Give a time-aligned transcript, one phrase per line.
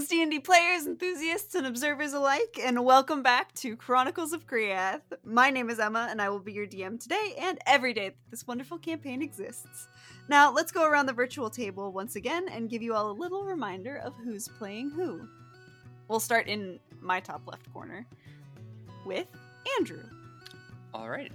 [0.00, 5.02] D&D players, enthusiasts, and observers alike, and welcome back to Chronicles of Chreathe.
[5.22, 8.30] My name is Emma, and I will be your DM today and every day that
[8.30, 9.88] this wonderful campaign exists.
[10.28, 13.44] Now, let's go around the virtual table once again and give you all a little
[13.44, 15.28] reminder of who's playing who.
[16.08, 18.06] We'll start in my top left corner
[19.04, 19.26] with
[19.78, 20.04] Andrew.
[20.94, 21.30] All right.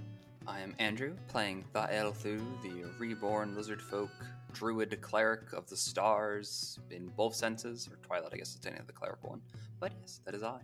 [0.48, 4.10] I am Andrew, playing Thaelthu, the reborn lizard folk
[4.52, 8.86] druid cleric of the stars in both senses, or Twilight, I guess it's any of
[8.86, 9.40] the cleric one.
[9.80, 10.60] But yes, that is I.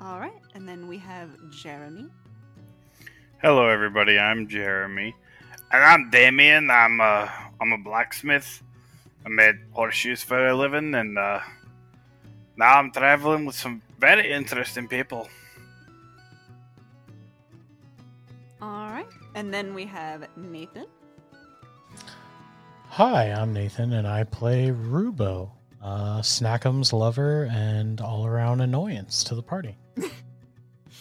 [0.00, 2.08] All right, and then we have Jeremy.
[3.40, 4.18] Hello, everybody.
[4.18, 5.14] I'm Jeremy,
[5.70, 6.70] and I'm Damien.
[6.70, 7.28] I'm uh,
[7.60, 8.62] I'm a blacksmith.
[9.24, 11.40] I made horseshoes for a living, and uh,
[12.56, 15.28] now I'm traveling with some very interesting people.
[18.60, 20.86] All right, and then we have Nathan.
[22.94, 25.50] Hi, I'm Nathan, and I play Rubo,
[25.82, 29.76] uh, Snackham's lover and all around annoyance to the party.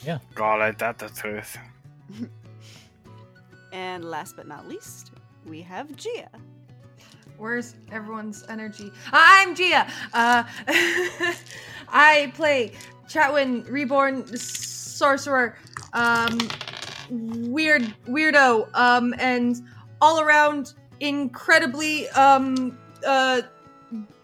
[0.03, 0.17] Yeah.
[0.33, 1.55] God, I that the truth.
[3.71, 5.11] And last but not least,
[5.45, 6.29] we have Gia.
[7.37, 8.91] Where's everyone's energy?
[9.11, 9.87] I'm Gia.
[10.15, 10.43] Uh,
[11.89, 12.71] I play
[13.07, 15.57] Chatwin Reborn Sorcerer,
[15.93, 16.39] um,
[17.11, 19.61] weird weirdo, um, and
[20.01, 20.73] all around
[21.03, 23.41] incredibly um, uh,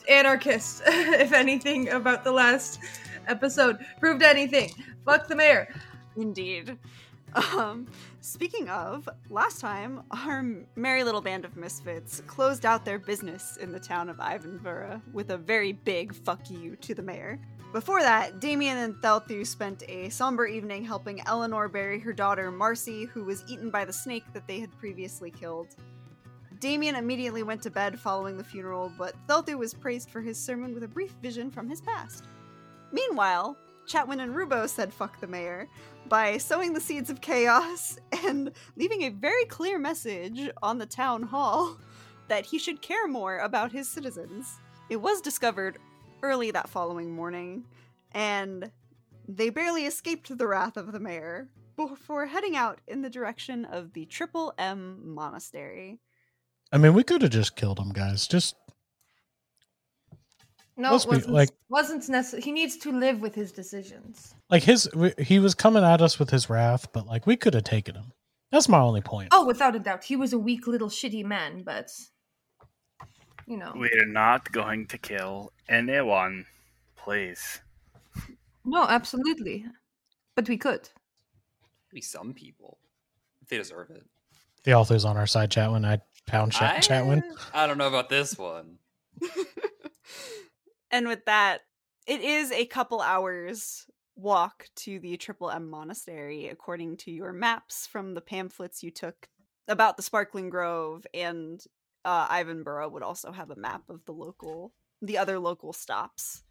[0.07, 0.81] anarchist.
[0.87, 2.79] if anything about the last
[3.27, 4.71] episode proved anything,
[5.05, 5.67] fuck the mayor.
[6.15, 6.77] Indeed.
[7.35, 7.85] Um,
[8.21, 10.43] speaking of, last time our
[10.75, 15.29] merry little band of misfits closed out their business in the town of Ivenburra with
[15.29, 17.39] a very big fuck you to the mayor.
[17.71, 23.05] Before that, Damien and Thelthu spent a somber evening helping Eleanor bury her daughter Marcy,
[23.05, 25.75] who was eaten by the snake that they had previously killed.
[26.59, 30.73] Damien immediately went to bed following the funeral, but Thelthu was praised for his sermon
[30.73, 32.27] with a brief vision from his past.
[32.91, 33.57] Meanwhile,
[33.87, 35.69] Chatwin and Rubo said fuck the mayor
[36.07, 41.23] by sowing the seeds of chaos and leaving a very clear message on the town
[41.23, 41.77] hall
[42.27, 44.59] that he should care more about his citizens.
[44.89, 45.77] It was discovered
[46.21, 47.63] early that following morning,
[48.11, 48.69] and
[49.27, 51.47] they barely escaped the wrath of the mayor
[51.77, 55.99] before heading out in the direction of the Triple M Monastery.
[56.71, 58.27] I mean, we could have just killed him, guys.
[58.27, 58.55] Just
[60.77, 62.41] No, Let's it be- wasn't, like- wasn't necessary.
[62.41, 64.33] He needs to live with his decisions.
[64.49, 67.53] like his, w- he was coming at us with his wrath, but like we could
[67.53, 68.13] have taken him.
[68.51, 69.29] That's my only point.
[69.31, 71.91] Oh, without a doubt, he was a weak little shitty man, but
[73.45, 76.45] you know, We're not going to kill anyone,
[76.95, 77.59] please.
[78.63, 79.65] no, absolutely,
[80.35, 80.87] but we could.
[81.91, 82.77] Maybe some people.
[83.41, 84.05] If they deserve it.
[84.63, 85.85] The author's on our side, Chatwin.
[85.85, 87.23] I pound Chat- I, Chatwin.
[87.53, 88.77] I don't know about this one.
[90.91, 91.61] and with that,
[92.07, 93.85] it is a couple hours
[94.15, 99.27] walk to the Triple M Monastery, according to your maps from the pamphlets you took
[99.67, 101.63] about the Sparkling Grove, and
[102.03, 106.43] uh, Ivan would also have a map of the local, the other local stops.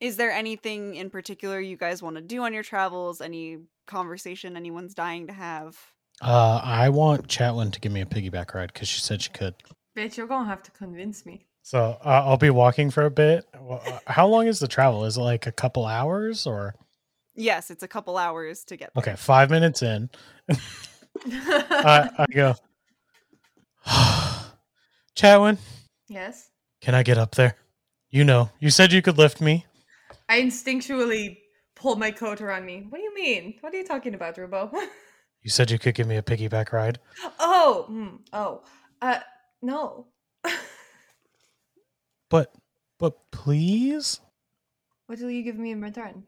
[0.00, 3.20] Is there anything in particular you guys want to do on your travels?
[3.20, 5.76] Any conversation anyone's dying to have?
[6.20, 9.54] Uh, I want Chatwin to give me a piggyback ride because she said she could.
[9.96, 11.46] Bitch, you're gonna have to convince me.
[11.62, 13.46] So uh, I'll be walking for a bit.
[13.58, 15.04] Well, uh, How long is the travel?
[15.04, 16.74] Is it like a couple hours or?
[17.34, 19.02] Yes, it's a couple hours to get there.
[19.02, 20.10] Okay, five minutes in,
[21.26, 22.54] I, I go.
[25.16, 25.58] Chatwin,
[26.08, 26.50] yes,
[26.82, 27.56] can I get up there?
[28.10, 29.64] You know, you said you could lift me.
[30.28, 31.38] I instinctually
[31.76, 32.86] pulled my coat around me.
[32.88, 33.54] What do you mean?
[33.60, 34.70] What are you talking about, Rubo?
[35.42, 36.98] You said you could give me a piggyback ride.
[37.38, 38.62] oh, mm, oh,
[39.00, 39.20] uh,
[39.62, 40.06] no.
[42.28, 42.54] But,
[43.00, 44.20] but please,
[45.06, 46.22] what will you give me in return?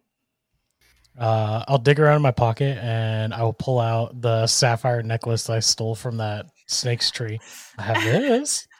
[1.18, 5.48] uh, I'll dig around in my pocket and I will pull out the sapphire necklace
[5.50, 7.38] I stole from that snake's tree.
[7.78, 8.66] I have this.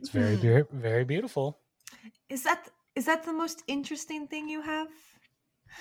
[0.00, 1.58] It's very, very, very beautiful.
[2.28, 4.88] Is that is that the most interesting thing you have?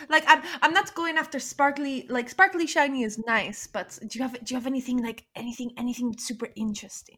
[0.09, 4.23] Like I'm I'm not going after sparkly like sparkly shiny is nice, but do you
[4.23, 7.17] have do you have anything like anything anything super interesting?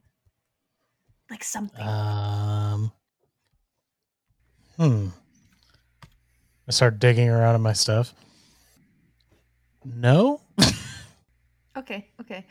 [1.29, 1.81] Like something.
[1.81, 2.91] Um.
[4.77, 5.07] Hmm.
[6.67, 8.13] I start digging around in my stuff.
[9.85, 10.41] No,
[11.77, 12.45] okay, okay.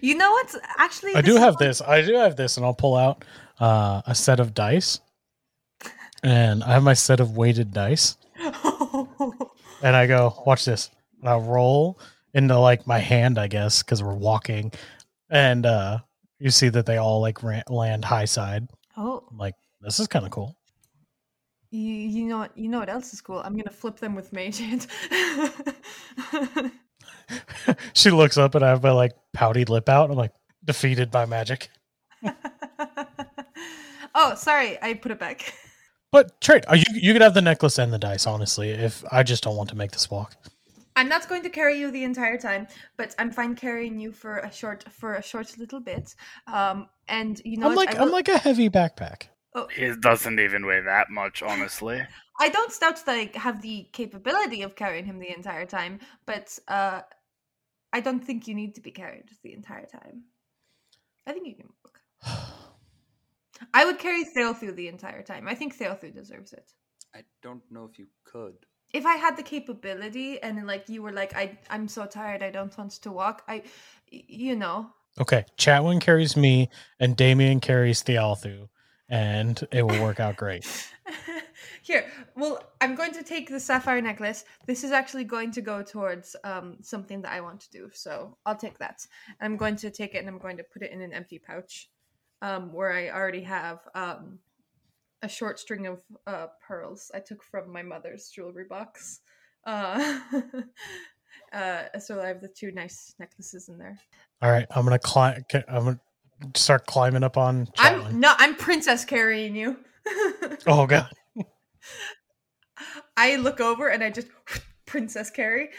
[0.00, 0.54] You know what?
[0.78, 1.82] Actually, I do have one- this.
[1.82, 3.24] I do have this, and I'll pull out
[3.60, 5.00] uh, a set of dice,
[6.22, 8.16] and I have my set of weighted dice,
[9.82, 10.90] and I go, "Watch this,"
[11.20, 11.98] and I roll
[12.34, 14.72] into like my hand, I guess, because we're walking,
[15.30, 15.98] and uh,
[16.38, 18.68] you see that they all like ran- land high side.
[18.96, 20.56] oh, I'm like, This is kind of cool.
[21.70, 22.56] You, you know what?
[22.56, 23.40] You know what else is cool?
[23.40, 24.86] I'm gonna flip them with mage hand.
[27.94, 30.10] she looks up and I have my like pouty lip out.
[30.10, 30.32] I'm like
[30.64, 31.70] defeated by magic.
[34.14, 35.54] oh, sorry, I put it back.
[36.12, 38.26] But trade, are you you could have the necklace and the dice.
[38.26, 40.34] Honestly, if I just don't want to make this walk.
[40.96, 42.66] I'm not going to carry you the entire time,
[42.96, 46.14] but I'm fine carrying you for a short for a short little bit.
[46.46, 47.86] Um, and you know, I'm what?
[47.86, 49.24] like I I'm like a heavy backpack.
[49.54, 52.00] oh, It doesn't even weigh that much, honestly.
[52.40, 56.58] I don't doubt that I have the capability of carrying him the entire time, but
[56.68, 57.00] uh,
[57.92, 60.24] I don't think you need to be carried the entire time.
[61.26, 62.52] I think you can walk.
[63.72, 65.48] I would carry Thelthu the entire time.
[65.48, 66.72] I think Thelthu deserves it.
[67.14, 68.54] I don't know if you could.
[68.92, 72.50] If I had the capability and like you were like, I I'm so tired, I
[72.50, 73.42] don't want to walk.
[73.48, 73.62] I
[74.10, 76.68] you know, Okay, Chatwin carries me,
[77.00, 78.68] and Damien carries Thelthu,
[79.08, 80.66] and it will work out great.
[81.82, 82.06] Here,
[82.36, 84.44] well, I'm going to take the sapphire necklace.
[84.66, 88.36] This is actually going to go towards um, something that I want to do, so
[88.44, 89.06] I'll take that.
[89.40, 91.88] I'm going to take it and I'm going to put it in an empty pouch,
[92.42, 94.38] um, where I already have um,
[95.22, 99.20] a short string of uh, pearls I took from my mother's jewelry box.
[99.64, 100.20] Uh,
[101.52, 103.98] uh, so I have the two nice necklaces in there.
[104.42, 105.44] All right, I'm gonna climb.
[105.68, 106.00] I'm gonna
[106.54, 107.68] start climbing up on.
[107.78, 109.78] I'm no, I'm princess carrying you.
[110.68, 111.10] Oh god.
[113.16, 114.28] I look over and I just
[114.84, 115.70] princess carry.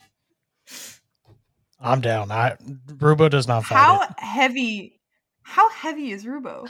[1.79, 2.31] I'm down.
[2.31, 2.55] I
[2.97, 4.09] Rubo does not fight how it.
[4.19, 4.99] heavy?
[5.43, 6.69] How heavy is Rubo?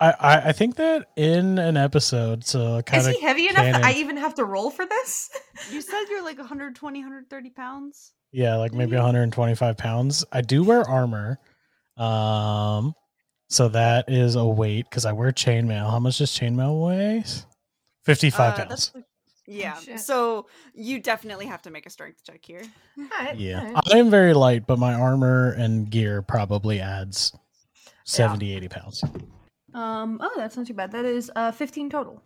[0.00, 3.64] I, I I think that in an episode, so Is kind of he heavy enough
[3.64, 5.30] that I even have to roll for this?
[5.70, 8.12] You said you're like 120, 130 pounds.
[8.32, 9.02] yeah, like maybe Mhm.
[9.04, 10.24] 125 pounds.
[10.32, 11.38] I do wear armor,
[11.96, 12.94] um,
[13.48, 15.90] so that is a weight because I wear chainmail.
[15.90, 17.24] How much does chainmail weigh?
[18.04, 18.68] 55 Uh, pounds.
[18.70, 19.04] that's like-
[19.60, 19.78] yeah.
[19.78, 20.00] shit.
[20.00, 22.62] so you definitely have to make a strength check here.
[22.98, 23.92] Alright, Yeah, alright.
[23.92, 27.32] I am very light, but my armor and gear probably adds
[28.04, 29.04] 70, 80 pounds.
[29.74, 30.18] Um.
[30.20, 30.92] Oh, that's not too bad.
[30.92, 32.22] That is uh 15 total.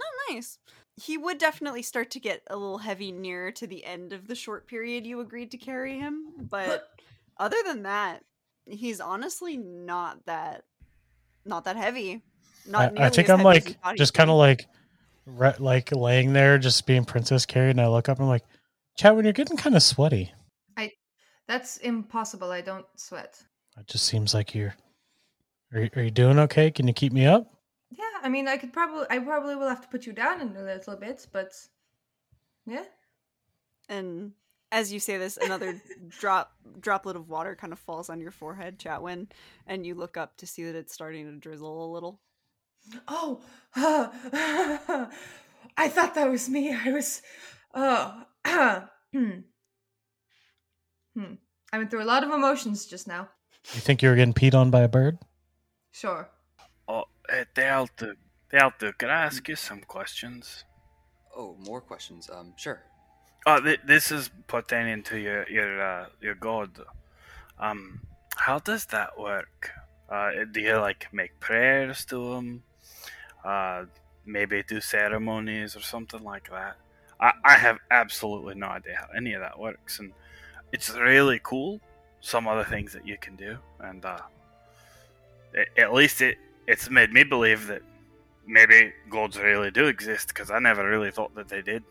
[0.00, 0.58] Oh, nice.
[0.96, 4.36] He would definitely start to get a little heavy nearer to the end of the
[4.36, 6.88] short period you agreed to carry him, but
[7.36, 8.22] other than that,
[8.66, 10.64] he's honestly not that
[11.44, 12.22] not that heavy.
[12.66, 14.66] Not I, I think I'm heavy as you like just kind of like
[15.26, 18.44] re- like laying there, just being princess carried, and I look up and I'm like,
[18.96, 20.32] Chat, when you're getting kind of sweaty,
[20.76, 20.92] I,
[21.48, 22.50] That's impossible.
[22.50, 23.42] I don't sweat.
[23.78, 24.74] it just seems like you're.
[25.72, 26.70] Are you, are you doing okay?
[26.70, 27.52] Can you keep me up?
[27.90, 30.56] Yeah, I mean, I could probably, I probably will have to put you down in
[30.56, 31.52] a little bit, but
[32.66, 32.84] yeah.
[33.88, 34.32] And
[34.70, 38.78] as you say this, another drop droplet of water kind of falls on your forehead,
[38.78, 39.28] Chatwin,
[39.66, 42.20] and you look up to see that it's starting to drizzle a little.
[43.08, 43.40] Oh,
[43.76, 45.08] I
[45.88, 46.72] thought that was me.
[46.72, 47.22] I was,
[47.74, 48.22] oh,
[49.12, 49.30] hmm.
[51.16, 51.34] Hmm.
[51.72, 53.28] I went through a lot of emotions just now.
[53.72, 55.18] You think you were getting peed on by a bird?
[55.90, 56.28] Sure.
[56.86, 58.14] Oh, uh, Delta,
[58.50, 60.64] Delta, can I ask you some questions?
[61.36, 62.30] Oh, more questions.
[62.32, 62.82] Um, sure.
[63.46, 66.78] Oh, th- this is pertaining to your your uh, your god.
[67.58, 68.00] Um,
[68.36, 69.70] how does that work?
[70.08, 72.62] Uh, do you like make prayers to him?
[73.44, 73.84] Uh,
[74.26, 76.76] maybe do ceremonies or something like that.
[77.20, 80.12] I, I have absolutely no idea how any of that works, and
[80.72, 81.80] it's really cool.
[82.20, 84.18] Some other things that you can do, and uh,
[85.54, 87.82] a- at least it it's made me believe that
[88.46, 91.82] maybe gods really do exist because I never really thought that they did.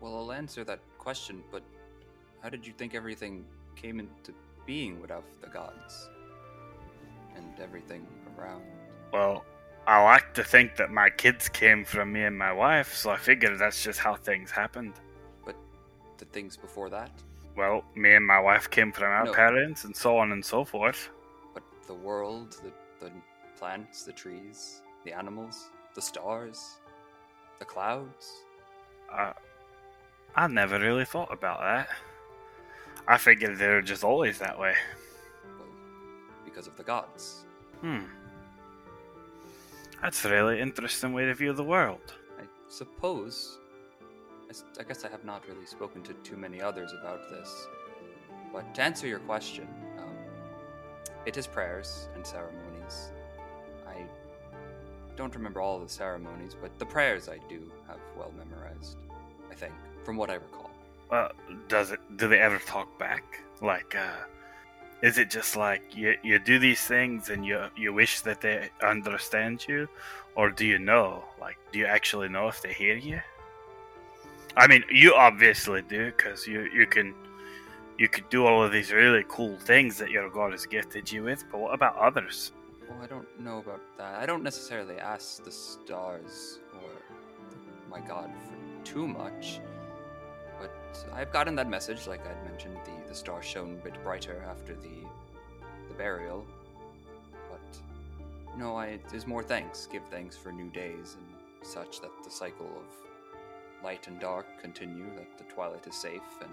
[0.00, 1.62] Well, I'll answer that question, but
[2.40, 3.44] how did you think everything
[3.74, 4.32] came into
[4.64, 6.08] being without the gods?
[7.36, 8.06] And everything
[8.36, 8.62] around?
[9.12, 9.44] Well,
[9.88, 13.16] I like to think that my kids came from me and my wife, so I
[13.16, 14.92] figured that's just how things happened.
[15.46, 15.56] But
[16.18, 17.10] the things before that?
[17.56, 19.32] Well, me and my wife came from our No.
[19.32, 21.08] parents, and so on and so forth.
[21.54, 22.70] But the world, the,
[23.06, 23.10] the
[23.58, 26.80] plants, the trees, the animals, the stars,
[27.58, 28.44] the clouds?
[29.10, 29.32] Uh,
[30.36, 31.88] I never really thought about that.
[33.08, 34.74] I figured they were just always that way.
[35.58, 35.66] Well,
[36.44, 37.46] because of the gods.
[37.80, 38.04] Hmm.
[40.02, 42.14] That's a really interesting way to view the world.
[42.38, 43.58] I suppose.
[44.80, 47.66] I guess I have not really spoken to too many others about this.
[48.52, 50.14] But to answer your question, um,
[51.26, 53.12] it is prayers and ceremonies.
[53.86, 54.06] I
[55.16, 58.96] don't remember all the ceremonies, but the prayers I do have well memorized.
[59.50, 59.74] I think,
[60.04, 60.70] from what I recall.
[61.10, 61.32] Well,
[61.68, 62.00] does it?
[62.16, 63.42] Do they ever talk back?
[63.60, 64.24] Like, uh,
[65.02, 68.70] is it just like you you do these things and you you wish that they
[68.82, 69.88] understand you,
[70.34, 71.24] or do you know?
[71.40, 73.20] Like, do you actually know if they hear you?
[74.56, 77.14] I mean, you obviously do because you you can
[77.98, 81.24] you could do all of these really cool things that your god has gifted you
[81.24, 81.44] with.
[81.50, 82.52] But what about others?
[82.88, 84.14] Well, I don't know about that.
[84.14, 86.90] I don't necessarily ask the stars or
[87.90, 89.60] my god for too much.
[91.14, 94.74] I've gotten that message, like I'd mentioned, the, the star shone a bit brighter after
[94.74, 95.06] the
[95.88, 96.44] the burial.
[97.50, 99.86] But no, I there's more thanks.
[99.90, 105.06] Give thanks for new days and such that the cycle of light and dark continue,
[105.16, 106.50] that the twilight is safe and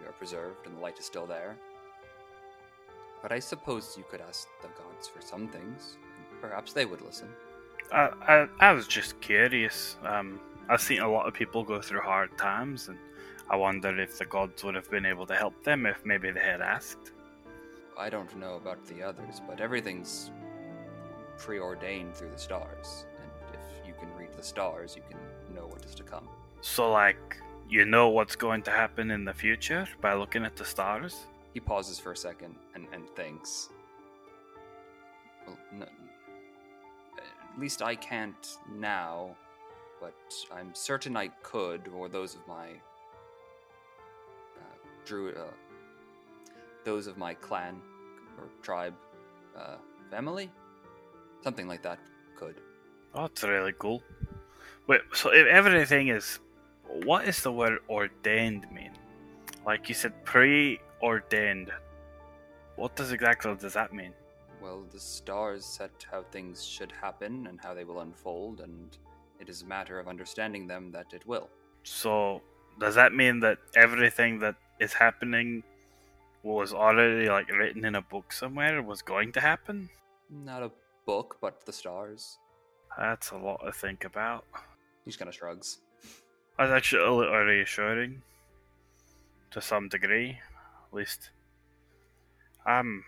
[0.00, 1.56] we are preserved and the light is still there.
[3.22, 5.96] But I suppose you could ask the gods for some things,
[6.40, 7.28] perhaps they would listen.
[7.92, 9.96] I, I was just curious.
[10.04, 12.98] Um, I've seen a lot of people go through hard times, and
[13.50, 16.40] I wonder if the gods would have been able to help them if maybe they
[16.40, 17.12] had asked.
[17.98, 20.30] I don't know about the others, but everything's
[21.38, 23.06] preordained through the stars.
[23.20, 25.18] And if you can read the stars, you can
[25.54, 26.28] know what is to come.
[26.60, 27.36] So, like,
[27.68, 31.26] you know what's going to happen in the future by looking at the stars?
[31.54, 33.68] He pauses for a second and, and thinks.
[35.46, 39.36] Well, no, at least I can't now,
[40.02, 40.14] but
[40.52, 42.70] I'm certain I could, or those of my
[44.58, 45.44] uh, druid, uh,
[46.84, 47.80] those of my clan
[48.36, 48.94] or tribe,
[49.56, 49.76] uh,
[50.10, 50.50] family,
[51.44, 52.00] something like that,
[52.36, 52.56] could.
[53.14, 54.02] Oh, that's really cool.
[54.88, 56.40] Wait, so if everything is.
[57.04, 58.90] What is the word ordained mean?
[59.64, 61.70] Like you said, preordained.
[62.76, 64.12] What does exactly does that mean?
[64.60, 68.98] Well, the stars set how things should happen and how they will unfold, and
[69.42, 71.50] it is a matter of understanding them that it will.
[71.82, 72.40] So,
[72.78, 75.64] does that mean that everything that is happening
[76.44, 79.90] was already like written in a book somewhere was going to happen?
[80.30, 80.70] Not a
[81.04, 82.38] book, but the stars.
[82.96, 84.44] That's a lot to think about.
[85.04, 85.78] He just kind of shrugs.
[86.56, 88.22] That's actually a little reassuring
[89.50, 90.38] to some degree,
[90.86, 91.30] at least.
[92.64, 93.02] I'm,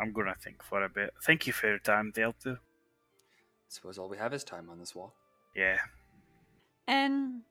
[0.00, 1.12] I'm gonna think for a bit.
[1.22, 2.52] Thank you for your time, Delta.
[2.52, 5.12] I Suppose all we have is time on this walk.
[5.56, 5.78] Yeah.
[6.86, 7.42] And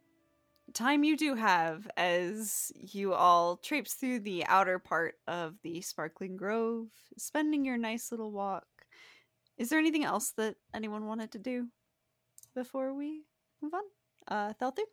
[0.73, 6.37] time you do have as you all traipse through the outer part of the sparkling
[6.37, 8.67] grove, spending your nice little walk.
[9.57, 11.67] Is there anything else that anyone wanted to do
[12.53, 13.23] before we
[13.61, 13.83] move on?
[14.27, 14.83] Uh, Thelthu?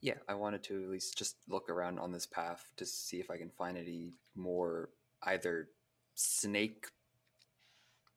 [0.00, 3.30] Yeah, I wanted to at least just look around on this path to see if
[3.30, 4.90] I can find any more
[5.22, 5.68] either
[6.14, 6.86] snake.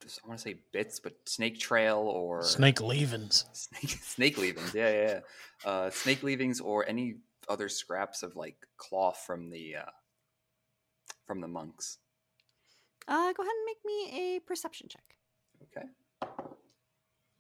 [0.06, 3.46] I want to say bits, but snake trail or Snake leavings.
[3.54, 4.74] snake snake leavings.
[4.74, 5.08] Yeah, yeah,
[5.66, 5.70] yeah.
[5.70, 7.16] Uh, snake leavings or any
[7.48, 9.92] other scraps of like cloth from the uh,
[11.26, 11.98] from the monks.
[13.08, 15.16] Uh, go ahead and make me a perception check.
[15.64, 15.88] Okay.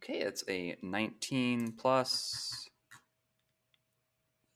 [0.03, 2.67] Okay, it's a 19 plus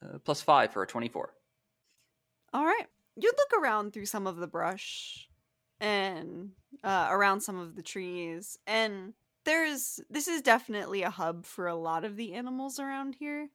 [0.03, 1.33] uh, plus five for a 24.
[2.53, 2.85] All right.
[3.15, 5.27] You look around through some of the brush
[5.79, 6.51] and
[6.83, 9.13] uh, around some of the trees, and
[9.45, 13.49] there's this is definitely a hub for a lot of the animals around here.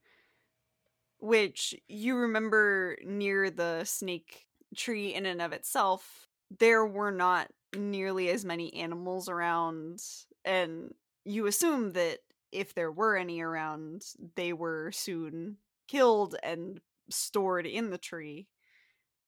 [1.20, 4.46] Which you remember near the snake
[4.76, 10.00] tree in and of itself, there were not nearly as many animals around,
[10.44, 10.94] and
[11.24, 12.18] you assume that
[12.52, 14.04] if there were any around,
[14.36, 15.56] they were soon
[15.88, 18.46] killed and stored in the tree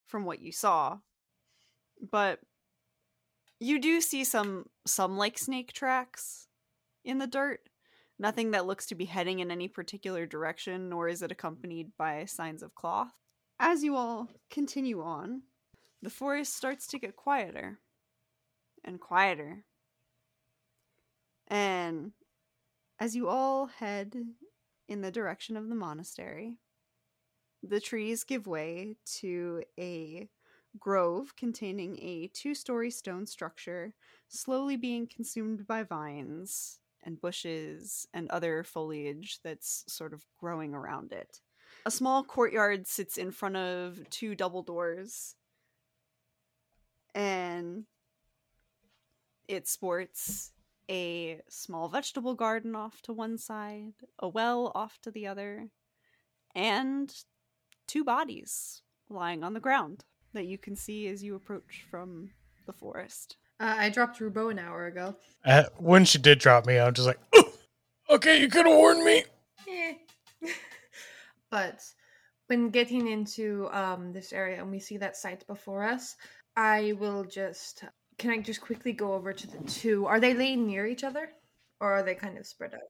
[0.06, 0.98] from what you saw.
[2.10, 2.40] But
[3.60, 6.48] you do see some some like snake tracks
[7.04, 7.60] in the dirt.
[8.18, 12.24] Nothing that looks to be heading in any particular direction, nor is it accompanied by
[12.24, 13.12] signs of cloth.
[13.58, 15.42] As you all continue on,
[16.02, 17.78] the forest starts to get quieter
[18.84, 19.64] and quieter.
[21.48, 22.12] And
[22.98, 24.14] as you all head
[24.88, 26.58] in the direction of the monastery,
[27.62, 30.28] the trees give way to a
[30.78, 33.94] grove containing a two story stone structure,
[34.28, 41.12] slowly being consumed by vines and bushes and other foliage that's sort of growing around
[41.12, 41.40] it.
[41.86, 45.34] A small courtyard sits in front of two double doors,
[47.14, 47.84] and
[49.48, 50.52] it sports
[50.90, 55.70] a small vegetable garden off to one side, a well off to the other,
[56.54, 57.14] and
[57.86, 62.30] two bodies lying on the ground that you can see as you approach from
[62.66, 63.36] the forest.
[63.58, 65.16] Uh, I dropped Rubo an hour ago.
[65.44, 67.50] Uh, when she did drop me, I'm just like, "Ooh,
[68.08, 69.24] okay, you could have warned me.
[69.68, 69.94] Eh.
[71.50, 71.82] but
[72.46, 76.16] when getting into um, this area and we see that site before us,
[76.56, 77.84] I will just.
[78.18, 80.04] Can I just quickly go over to the two?
[80.06, 81.30] Are they laying near each other,
[81.80, 82.80] or are they kind of spread out?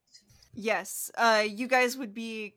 [0.53, 2.55] Yes, uh, you guys would be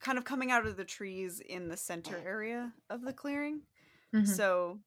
[0.00, 3.62] kind of coming out of the trees in the center area of the clearing.
[4.14, 4.26] Mhm.
[4.26, 4.80] So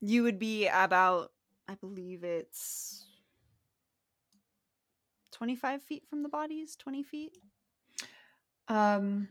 [0.00, 1.32] you would be about,
[1.68, 3.06] I believe it's
[5.32, 7.38] 25 feet from the bodies, 20 feet.
[8.68, 9.28] Um.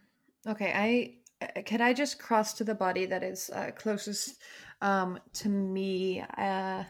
[0.47, 0.71] Okay.
[0.75, 4.41] I uh, can I just cross to the body that is uh, closest
[4.81, 6.21] um to me.
[6.37, 6.83] Uh.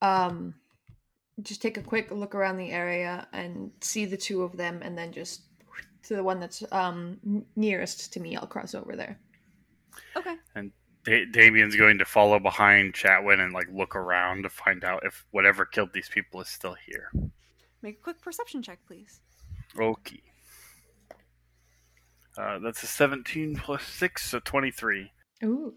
[0.00, 0.54] Um.
[1.40, 4.96] Just take a quick look around the area and see the two of them, and
[4.96, 5.42] then just
[6.04, 8.36] to the one that's um nearest to me.
[8.36, 9.18] I'll cross over there.
[10.16, 10.36] Okay.
[11.04, 15.26] Da- Damien's going to follow behind Chatwin and like look around to find out if
[15.30, 17.10] whatever killed these people is still here.
[17.82, 19.20] Make a quick perception check, please.
[19.78, 20.22] Okay.
[22.38, 25.10] Uh, that's a 17 plus 6, so 23.
[25.44, 25.74] Ooh.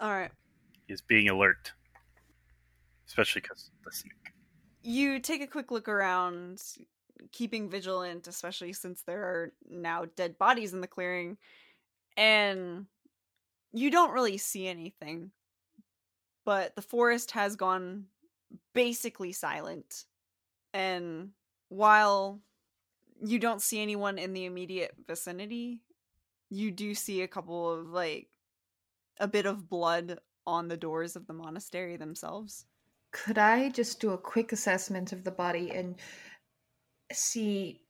[0.00, 0.30] All right.
[0.88, 1.72] He's being alert.
[3.06, 4.12] Especially because the snake.
[4.82, 6.60] You take a quick look around,
[7.30, 11.36] keeping vigilant, especially since there are now dead bodies in the clearing,
[12.16, 12.86] and
[13.72, 15.30] you don't really see anything.
[16.44, 18.06] But the forest has gone
[18.74, 20.04] basically silent.
[20.74, 21.30] And
[21.68, 22.40] while
[23.24, 25.82] you don't see anyone in the immediate vicinity,
[26.50, 28.28] you do see a couple of, like,
[29.20, 32.66] a bit of blood on the doors of the monastery themselves.
[33.12, 35.94] Could I just do a quick assessment of the body and
[37.12, 37.82] see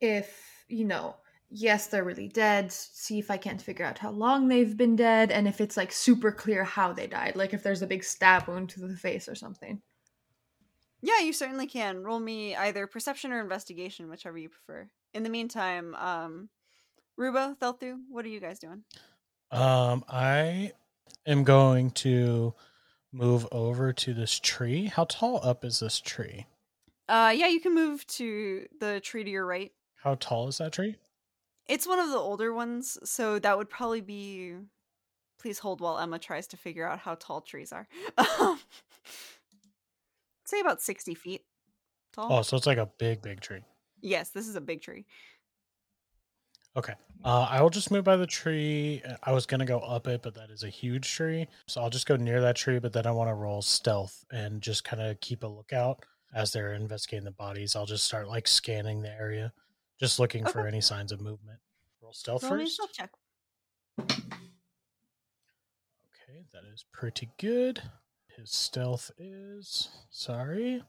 [0.00, 1.16] if, you know,
[1.54, 5.30] yes, they're really dead, see if I can't figure out how long they've been dead,
[5.30, 8.48] and if it's like super clear how they died, like if there's a big stab
[8.48, 9.82] wound to the face or something.
[11.02, 12.02] Yeah, you certainly can.
[12.02, 14.88] Roll me either perception or investigation, whichever you prefer.
[15.12, 16.48] In the meantime, um
[17.20, 18.84] Rubo, Thelthu, what are you guys doing?
[19.50, 20.72] Um, I
[21.26, 22.54] am going to
[23.12, 24.86] move over to this tree.
[24.86, 26.46] How tall up is this tree?
[27.08, 29.72] Uh yeah, you can move to the tree to your right.
[29.96, 30.96] How tall is that tree?
[31.68, 34.56] It's one of the older ones, so that would probably be
[35.42, 37.88] please hold while Emma tries to figure out how tall trees are.
[40.44, 41.44] Say about 60 feet
[42.12, 42.32] tall.
[42.32, 43.62] Oh, so it's like a big, big tree.
[44.00, 45.04] Yes, this is a big tree.
[46.76, 46.94] Okay.
[47.24, 49.02] Uh, I will just move by the tree.
[49.06, 51.90] Uh, I was gonna go up it, but that is a huge tree, so I'll
[51.90, 52.78] just go near that tree.
[52.78, 56.52] But then I want to roll stealth and just kind of keep a lookout as
[56.52, 57.76] they're investigating the bodies.
[57.76, 59.52] I'll just start like scanning the area,
[59.98, 61.58] just looking for any signs of movement.
[62.02, 62.74] Roll stealth Roll first.
[62.74, 63.10] stealth check.
[64.00, 64.16] Okay,
[66.52, 67.82] that is pretty good.
[68.36, 70.82] His stealth is sorry.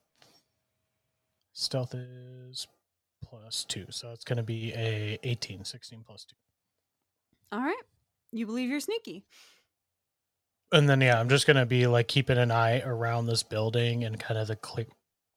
[1.54, 2.68] Stealth is
[3.24, 6.36] plus two, so it's going to be a 18, 16 plus two.
[7.52, 7.76] All right.
[8.32, 9.26] You believe you're sneaky.
[10.72, 14.20] And then yeah, I'm just gonna be like keeping an eye around this building and
[14.20, 14.86] kind of the cle-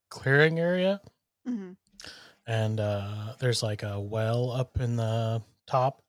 [0.09, 1.03] clearing area.
[1.47, 1.73] hmm
[2.47, 6.03] And uh there's like a well up in the top,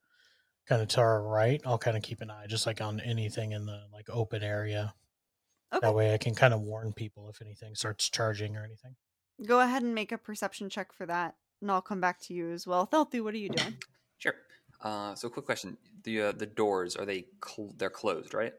[0.68, 1.62] kind of to our right.
[1.66, 4.94] I'll kind of keep an eye just like on anything in the like open area.
[5.74, 5.86] Okay.
[5.86, 8.96] That way I can kind of warn people if anything starts charging or anything.
[9.46, 12.52] Go ahead and make a perception check for that, and I'll come back to you
[12.52, 12.88] as well.
[12.92, 13.78] Thelthu, what are you doing?
[14.18, 14.34] Sure.
[14.82, 18.54] Uh, so, quick question: the uh, the doors are they cl- they're closed, right?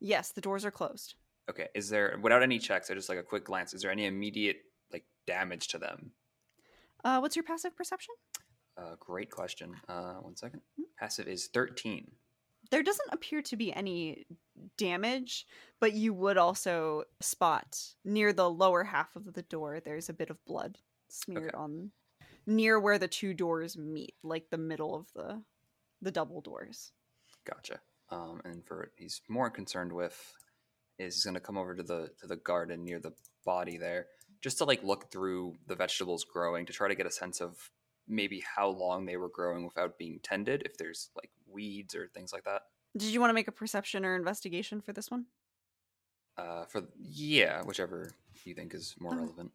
[0.00, 1.14] yes, the doors are closed.
[1.48, 1.68] Okay.
[1.74, 3.74] Is there without any checks or just like a quick glance?
[3.74, 6.12] Is there any immediate like damage to them?
[7.04, 8.14] Uh, what's your passive perception?
[8.76, 9.74] Uh, great question.
[9.88, 10.60] Uh, one second.
[10.98, 12.10] Passive is thirteen.
[12.70, 14.26] There doesn't appear to be any
[14.78, 15.46] damage,
[15.80, 19.80] but you would also spot near the lower half of the door.
[19.80, 21.56] There's a bit of blood smeared Okay.
[21.56, 21.90] on
[22.46, 25.42] near where the two doors meet, like the middle of the
[26.02, 26.92] the double doors.
[27.44, 27.80] Gotcha.
[28.10, 30.16] Um, and for what he's more concerned with
[30.98, 33.12] is he's going to come over to the to the garden near the
[33.44, 34.06] body there,
[34.40, 37.70] just to like look through the vegetables growing to try to get a sense of
[38.08, 42.32] maybe how long they were growing without being tended, if there's like weeds or things
[42.32, 42.62] like that.
[42.96, 45.26] Did you want to make a perception or investigation for this one?
[46.36, 48.10] Uh, for yeah, whichever
[48.44, 49.20] you think is more Okay.
[49.20, 49.52] relevant.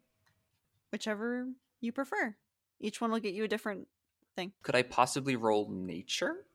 [0.90, 1.48] Whichever
[1.80, 2.36] you prefer.
[2.80, 3.88] Each one will get you a different
[4.36, 4.52] thing.
[4.62, 6.46] Could I possibly roll nature?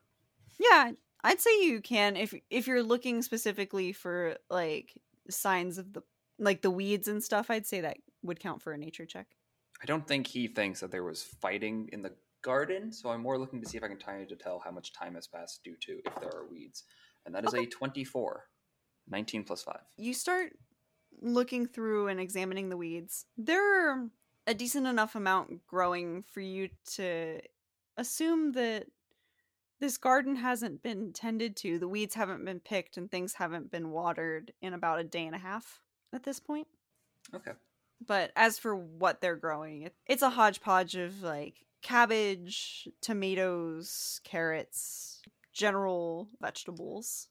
[0.59, 0.91] Yeah,
[1.23, 4.93] I'd say you can if if you're looking specifically for like
[5.29, 6.03] signs of the
[6.41, 7.49] like the weeds and stuff.
[7.49, 9.27] I'd say that would count for a nature check.
[9.81, 13.37] I don't think he thinks that there was fighting in the garden, so I'm more
[13.37, 15.75] looking to see if I can time to tell how much time has passed due
[15.77, 16.83] to if there are weeds.
[17.25, 17.63] And that is Okay.
[17.63, 18.47] a 24.
[19.07, 19.79] 19 plus 5.
[19.97, 20.53] You start
[21.21, 23.25] looking through and examining the weeds.
[23.37, 24.09] There are
[24.47, 27.41] a decent enough amount growing for you to
[27.97, 28.87] assume that
[29.79, 33.89] This garden hasn't been tended to, the weeds haven't been picked, and things haven't been
[33.89, 35.81] watered in about a day and a half
[36.13, 36.67] at this point.
[37.33, 37.51] Okay.
[38.05, 45.21] But as for what they're growing, it, it's a hodgepodge of like cabbage, tomatoes, carrots,
[45.53, 47.27] general vegetables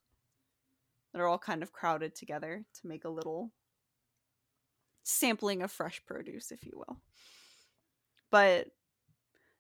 [1.13, 3.51] that are all kind of crowded together to make a little
[5.03, 7.01] sampling of fresh produce, if you will.
[8.31, 8.69] But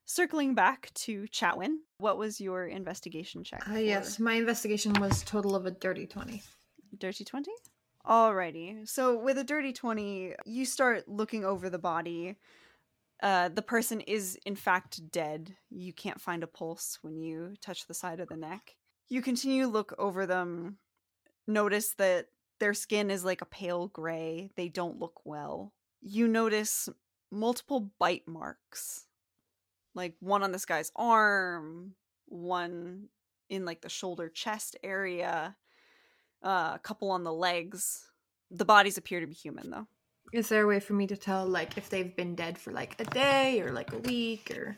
[0.05, 3.69] circling back to Chatwin, what was your investigation check?
[3.69, 6.43] Uh, yes, my investigation was total of a dirty 20.
[6.99, 7.51] Dirty 20?
[8.07, 8.89] Alrighty.
[8.89, 12.37] So with a dirty 20, you start looking over the body.
[13.23, 15.55] Uh, the person is in fact dead.
[15.69, 18.77] You can't find a pulse when you touch the side of the neck.
[19.09, 20.79] You continue look over them,
[21.47, 22.27] notice that
[22.61, 24.51] their skin is like a pale gray.
[24.57, 25.73] They don't look well.
[26.01, 26.89] You notice
[27.31, 29.07] multiple bite marks.
[29.95, 31.95] Like one on this guy's arm,
[32.27, 33.09] one
[33.49, 35.57] in like the shoulder chest area,
[36.43, 38.07] uh, a couple on the legs.
[38.51, 39.87] The bodies appear to be human though.
[40.33, 42.95] Is there a way for me to tell, like, if they've been dead for like
[43.01, 44.77] a day or like a week or?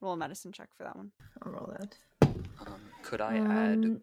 [0.00, 1.10] Roll a medicine check for that one.
[1.42, 1.96] I'll roll that.
[2.22, 3.84] Um, could I add?
[3.84, 4.00] Um,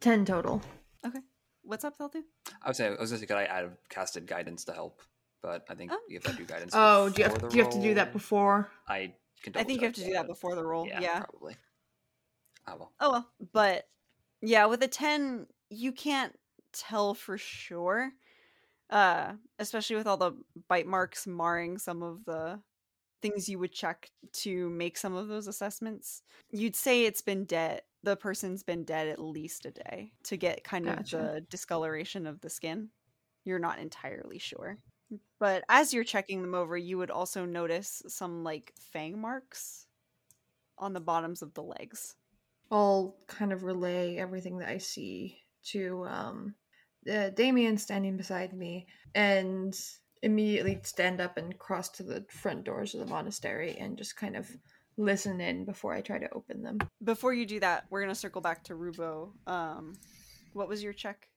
[0.00, 0.62] ten total.
[1.04, 1.18] Okay.
[1.62, 2.22] What's up, Thelthu?
[2.62, 5.02] I was say I was gonna say could I add casted guidance to help,
[5.42, 5.98] but I think Oh.
[6.08, 6.72] you have to do guidance.
[6.76, 8.70] Oh, do you have, the do you have to do that before?
[8.88, 9.56] I can.
[9.56, 10.86] I think you have to do that before the roll.
[10.86, 11.20] Yeah, yeah.
[11.20, 11.56] probably.
[12.68, 12.92] Oh well.
[13.00, 13.88] Oh well, but
[14.42, 16.34] yeah, with a 10, you can't
[16.72, 18.12] tell for sure.
[18.88, 20.32] Uh, especially with all the
[20.68, 22.60] bite marks marring some of the
[23.20, 26.22] things you would check to make some of those assessments.
[26.52, 27.82] You'd say it's been dead.
[28.04, 32.40] The person's been dead at least a day to get kind of the discoloration of
[32.40, 32.90] the skin.
[33.44, 34.78] You're not entirely sure.
[35.40, 39.86] But as you're checking them over, you would also notice some like fang marks
[40.78, 42.14] on the bottoms of the legs.
[42.70, 45.38] I'll kind of relay everything that I see
[45.72, 46.54] to um,
[47.10, 49.74] uh, Damien standing beside me and
[50.22, 54.36] immediately stand up and cross to the front doors of the monastery and just kind
[54.36, 54.48] of
[54.96, 56.78] listen in before I try to open them.
[57.04, 59.32] before you do that, we're gonna circle back to Rubo.
[59.46, 59.94] Um,
[60.52, 61.28] what was your check?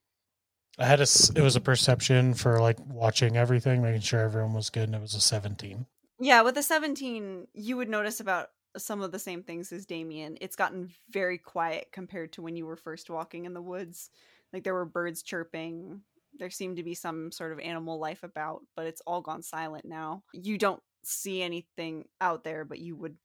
[0.77, 4.69] I had a, It was a perception for like watching everything, making sure everyone was
[4.69, 5.87] good, and it was a seventeen.
[6.21, 10.37] Yeah, with a seventeen, you would notice about some of the same things as Damien.
[10.41, 14.09] It's gotten very quiet compared to when you were first walking in the woods.
[14.53, 16.01] Like there were birds chirping.
[16.37, 19.85] There seemed to be some sort of animal life about, but it's all gone silent
[19.85, 20.23] now.
[20.33, 23.15] You don't see anything out there, but you would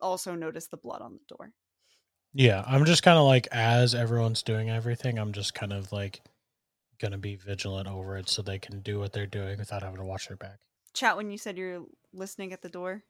[0.00, 1.52] also notice the blood on the door.
[2.34, 6.20] Yeah, I'm just kind of like as everyone's doing everything, I'm just kind of like
[7.00, 10.04] gonna be vigilant over it so they can do what they're doing without having to
[10.04, 10.58] watch their back.
[10.94, 13.04] Chatwin you said you're listening at the door.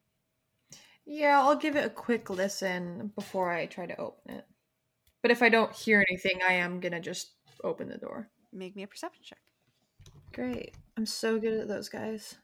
[1.11, 4.45] Yeah, I'll give it a quick listen before I try to open it.
[5.23, 7.33] But if I don't hear anything, I am gonna just
[7.65, 8.29] open the door.
[8.53, 9.39] Make me a perception check.
[10.35, 10.75] Great.
[10.99, 12.37] I'm so good at those guys.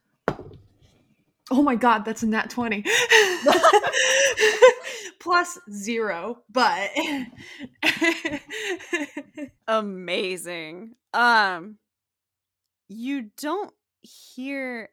[1.50, 2.84] Oh my god, that's a nat 20.
[5.20, 6.90] Plus zero, but
[9.68, 10.94] amazing.
[11.12, 11.76] Um
[12.88, 14.88] you don't hear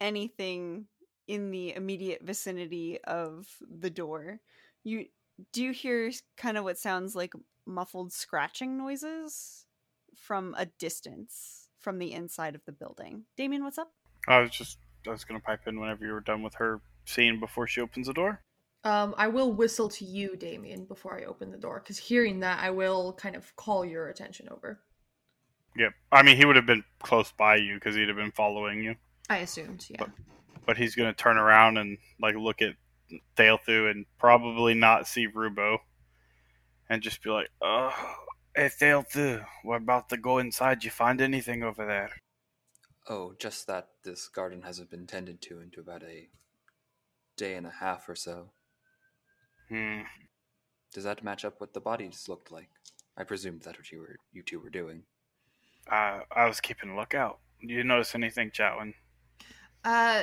[0.00, 0.86] anything
[1.28, 4.40] in the immediate vicinity of the door.
[4.82, 5.06] You
[5.52, 7.32] do hear kind of what sounds like
[7.64, 9.66] muffled scratching noises
[10.16, 13.24] from a distance from the inside of the building.
[13.36, 13.92] Damien, what's up?
[14.26, 17.38] I was just I was gonna pipe in whenever you were done with her scene
[17.38, 18.42] before she opens the door.
[18.84, 22.60] um, I will whistle to you, Damien, before I open the door, because hearing that,
[22.62, 24.80] I will kind of call your attention over.
[25.76, 25.92] Yep.
[26.10, 28.96] I mean, he would have been close by you because he'd have been following you.
[29.30, 29.98] I assumed, yeah.
[29.98, 30.10] But
[30.76, 32.74] he's gonna turn around and like look at
[33.36, 35.78] Thalthu and probably not see Rubo,
[36.88, 37.94] and just be like, "Oh,
[38.54, 40.84] hey Thalthu, we're about to go inside.
[40.84, 42.10] You find anything over there?"
[43.08, 46.28] Oh, just that this garden hasn't been tended to into about a
[47.36, 48.50] day and a half or so.
[49.70, 50.02] Hmm.
[50.92, 52.68] Does that match up what the bodies looked like?
[53.16, 55.04] I presumed that's what you were you two were doing.
[55.90, 57.38] Uh, I was keeping a lookout.
[57.60, 58.94] You notice anything, Chatwin?
[59.84, 60.22] Uh,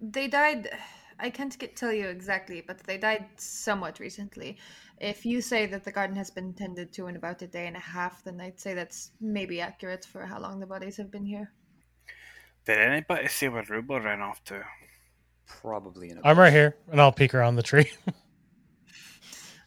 [0.00, 0.70] they died.
[1.18, 4.56] I can't get, tell you exactly, but they died somewhat recently.
[4.98, 7.76] If you say that the garden has been tended to in about a day and
[7.76, 11.24] a half, then I'd say that's maybe accurate for how long the bodies have been
[11.24, 11.52] here.
[12.64, 14.62] Did anybody see where Rubo ran off to?
[15.46, 17.90] Probably in a I'm right here, and I'll peek around the tree.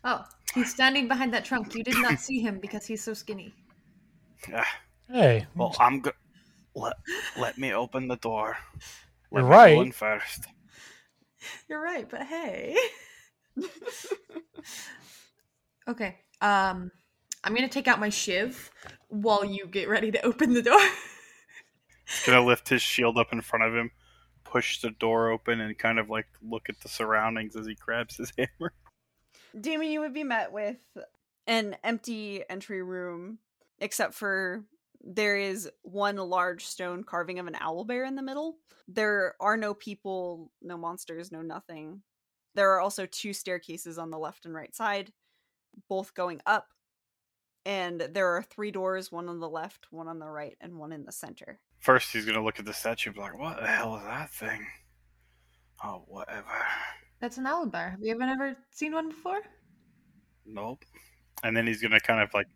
[0.06, 1.74] Oh, he's standing behind that trunk.
[1.76, 3.54] You did not see him because he's so skinny.
[4.54, 4.68] Ah,
[5.10, 6.14] hey, well, I'm good.
[6.76, 6.94] Let
[7.38, 8.58] let me open the door.
[9.32, 9.78] Let You're me go right.
[9.78, 10.46] in first.
[11.68, 12.76] You're right, but hey.
[15.88, 16.18] Okay.
[16.42, 16.92] Um,
[17.44, 18.72] I'm gonna take out my shiv
[19.10, 20.80] while you get ready to open the door.
[22.26, 23.92] Gonna lift his shield up in front of him,
[24.44, 28.18] push the door open, and kind of like look at the surroundings as he grabs
[28.18, 28.74] his hammer.
[29.60, 30.78] Damien, you would be met with
[31.48, 33.40] an empty entry room,
[33.80, 34.64] except for
[35.04, 38.58] there is one large stone carving of an owl bear in the middle.
[38.88, 42.02] There are no people, no monsters, no nothing.
[42.56, 45.12] There are also two staircases on the left and right side,
[45.90, 46.68] both going up.
[47.66, 50.92] And there are three doors, one on the left, one on the right, and one
[50.92, 51.60] in the center.
[51.80, 54.30] First, he's gonna look at the statue and be like, "What the hell is that
[54.32, 54.66] thing?"
[55.84, 56.66] Oh, whatever.
[57.20, 57.92] That's an owl bear.
[57.92, 59.42] Have you ever ever seen one before?
[60.46, 60.84] Nope.
[61.44, 62.48] And then he's gonna kind of like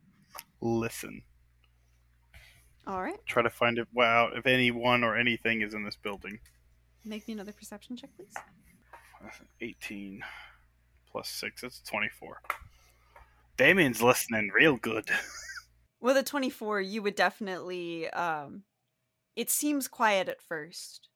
[0.59, 1.21] listen,
[2.87, 6.39] All right, try to find it out if anyone or anything is in this building.
[7.03, 8.33] make me another perception check, please.
[9.21, 10.23] That's an 18
[11.11, 12.41] plus 6, that's 24.
[13.57, 15.09] Damien's listening real good.
[15.99, 18.63] With a 24, you would definitely um
[19.35, 21.09] it seems quiet at first,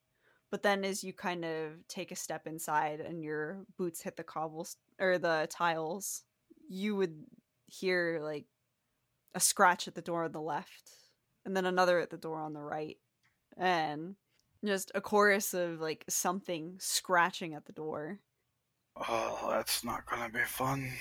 [0.51, 4.23] but then as you kind of take a step inside and your boots hit the
[4.23, 6.23] cobbles or the tiles,
[6.67, 7.23] you would
[7.65, 8.45] hear like
[9.33, 10.91] a scratch at the door on the left
[11.45, 12.97] and then another at the door on the right
[13.57, 14.15] and
[14.63, 18.19] just a chorus of like something scratching at the door.
[18.95, 20.91] Oh, that's not gonna be fun.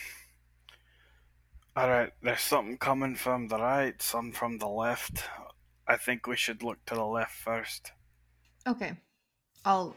[1.77, 5.23] Alright, there's something coming from the right, some from the left.
[5.87, 7.93] I think we should look to the left first.
[8.67, 8.93] Okay.
[9.65, 9.95] I'll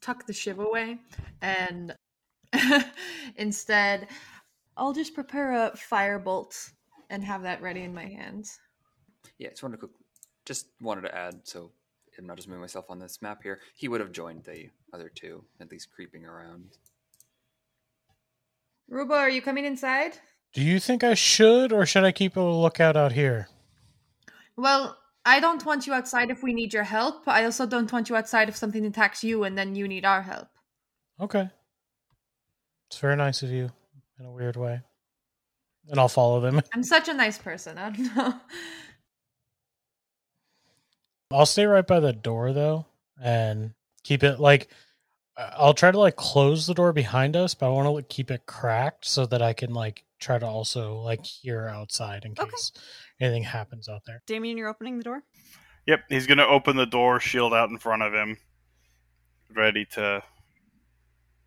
[0.00, 0.98] tuck the shiv away
[1.40, 1.94] and
[3.36, 4.08] instead
[4.76, 6.72] I'll just prepare a firebolt
[7.10, 8.58] and have that ready in my hands.
[9.38, 9.92] Yeah, just wanted to quick,
[10.44, 11.72] just wanted to add so
[12.18, 13.60] I'm not just moving myself on this map here.
[13.74, 16.76] He would have joined the other two, at least creeping around.
[18.90, 20.12] Rubo, are you coming inside?
[20.52, 23.48] Do you think I should, or should I keep a lookout out here?
[24.56, 27.26] Well, I don't want you outside if we need your help.
[27.26, 30.22] I also don't want you outside if something attacks you and then you need our
[30.22, 30.48] help.
[31.20, 31.48] Okay.
[32.88, 33.70] It's very nice of you
[34.20, 34.82] in a weird way.
[35.88, 36.62] And I'll follow them.
[36.74, 37.78] I'm such a nice person.
[37.78, 38.34] I don't know.
[41.34, 42.86] I'll stay right by the door though
[43.22, 44.68] and keep it like
[45.36, 48.08] I- I'll try to like close the door behind us, but I want to like,
[48.08, 52.32] keep it cracked so that I can like try to also like hear outside in
[52.38, 52.48] Okay.
[52.50, 52.72] case
[53.20, 54.22] anything happens out there.
[54.26, 55.22] Damien, you're opening the door?
[55.86, 58.38] Yep, he's gonna open the door, shield out in front of him,
[59.54, 60.22] ready to,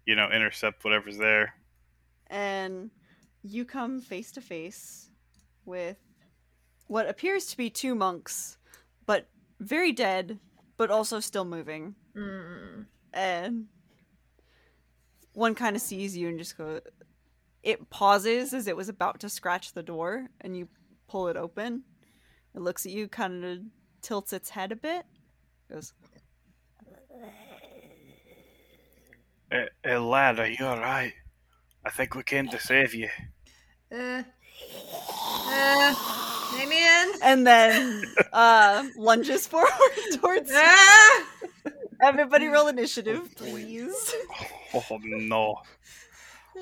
[0.06, 1.54] you know, intercept whatever's there.
[2.30, 2.92] and
[3.44, 5.10] you come face to face
[5.66, 5.98] with
[6.88, 8.57] what appears to be two monks, but
[9.60, 10.40] very dead,
[10.78, 11.96] but also still moving.
[12.16, 12.86] Mm.
[13.14, 13.68] And
[15.34, 16.82] one kind of sees you and just go.
[17.64, 20.68] It pauses as it was about to scratch the door, and you
[21.08, 21.84] pull it open.
[22.56, 23.60] It looks at you, kind of
[24.02, 25.06] tilts its head a bit.
[25.70, 25.94] Goes,
[29.52, 31.14] Hey, hey lad, are you alright?
[31.86, 33.08] I think we came to save you.
[33.92, 34.24] Uh,
[35.48, 35.94] uh,
[36.58, 37.14] Damien?
[37.24, 39.72] and then uh, lunges forward
[40.22, 40.58] towards you.
[40.60, 41.24] Ah!
[42.02, 44.14] Everybody roll initiative, please.
[44.74, 45.56] Oh no.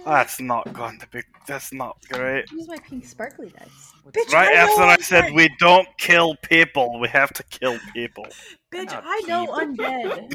[0.05, 1.21] That's not going to be.
[1.47, 2.51] That's not great.
[2.51, 3.91] Use my pink sparkly dice.
[4.03, 8.25] What's- Right I after I said we don't kill people, we have to kill people.
[8.73, 9.85] Bitch, Not I know people.
[9.85, 10.33] undead.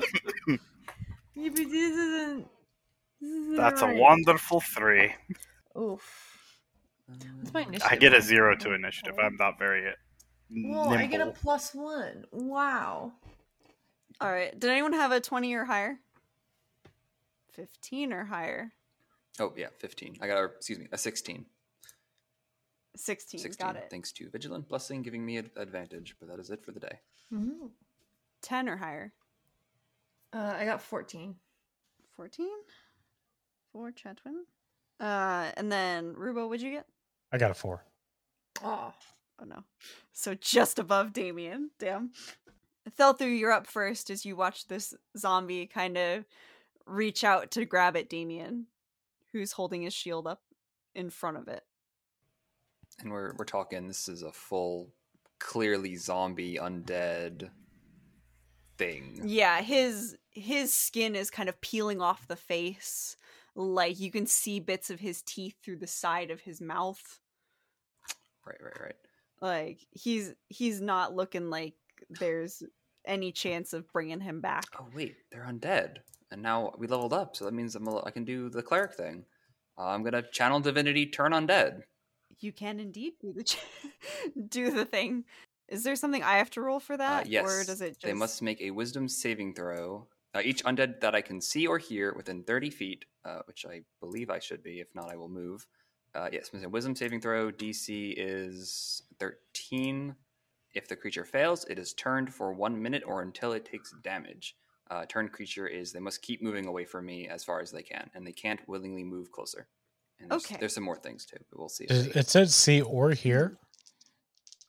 [1.35, 2.47] yeah, but this isn't.
[3.21, 5.13] This isn't That's a wonderful three.
[5.79, 6.30] Oof.
[7.39, 7.89] What's my initiative?
[7.91, 9.15] I get a zero to initiative.
[9.23, 9.93] I'm not very uh,
[10.53, 12.25] Whoa, I get a plus one.
[12.33, 13.13] Wow.
[14.21, 14.59] All right.
[14.59, 15.99] Did anyone have a 20 or higher?
[17.53, 18.73] 15 or higher?
[19.39, 20.17] Oh yeah, fifteen.
[20.21, 21.47] I got a excuse me, a sixteen.
[22.97, 23.41] 16.
[23.41, 23.67] Sixteen.
[23.67, 23.87] Got it.
[23.91, 26.99] Thanks to vigilant blessing giving me an advantage, but that is it for the day.
[27.33, 27.67] Mm-hmm.
[28.43, 29.13] 10 or higher?
[30.33, 31.37] Uh, I got 14.
[32.17, 32.49] 14
[33.73, 34.43] for Chatwin.
[34.99, 36.87] Uh, and then Rubo, what'd you get?
[37.33, 37.85] I got a four.
[38.63, 38.93] Oh.
[39.41, 39.65] Oh no.
[40.13, 41.71] So just above Damien.
[41.79, 42.13] Damn.
[42.99, 46.25] Thelthu, you're up first as you watch this zombie kind of
[46.87, 48.67] reach out to grab at Damien,
[49.33, 50.43] who's holding his shield up
[50.95, 51.63] in front of it.
[53.01, 53.87] And we're we're talking.
[53.87, 54.91] This is a full,
[55.39, 57.51] clearly zombie undead
[58.77, 59.23] thing.
[59.25, 63.17] Yeah, his his skin is kind of peeling off the face.
[63.61, 67.21] Like you can see bits of his teeth through the side of his mouth.
[68.47, 68.97] Right, right, right.
[69.43, 71.75] Like he's he's not looking like
[72.09, 72.63] there's
[73.07, 74.65] any chance of bringing him back.
[74.79, 75.99] Oh wait, they're undead.
[76.31, 78.95] and now we leveled up, so that means I'm a, I can do the cleric
[78.95, 79.25] thing.
[79.79, 81.83] Uh, I'm gonna channel divinity, turn undead.
[82.39, 83.59] You can indeed do the ch-
[84.49, 85.25] do the thing.
[85.69, 88.03] Is there something I have to roll for Uh, that, yes, or does it just?
[88.03, 90.07] they must make a Wisdom saving throw.
[90.35, 93.83] Uh, each undead that I can see or hear within 30 feet, uh, which I
[94.01, 94.79] believe I should be.
[94.81, 95.67] If not, I will move.
[96.15, 97.51] Uh, yes, it's a Wisdom saving throw.
[97.51, 100.15] DC is 13.
[100.73, 104.55] If the creature fails, it is turned for one minute or until it takes damage.
[104.89, 107.83] Uh, turned creature is they must keep moving away from me as far as they
[107.83, 109.67] can, and they can't willingly move closer.
[110.21, 110.57] And there's, Okay.
[110.61, 111.85] there's some more things too, but we'll see.
[111.85, 113.57] if It they- it said see or hear.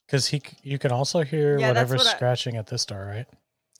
[0.07, 3.27] Because he, you can also hear Yeah, whatever's what I- scratching at this door, right?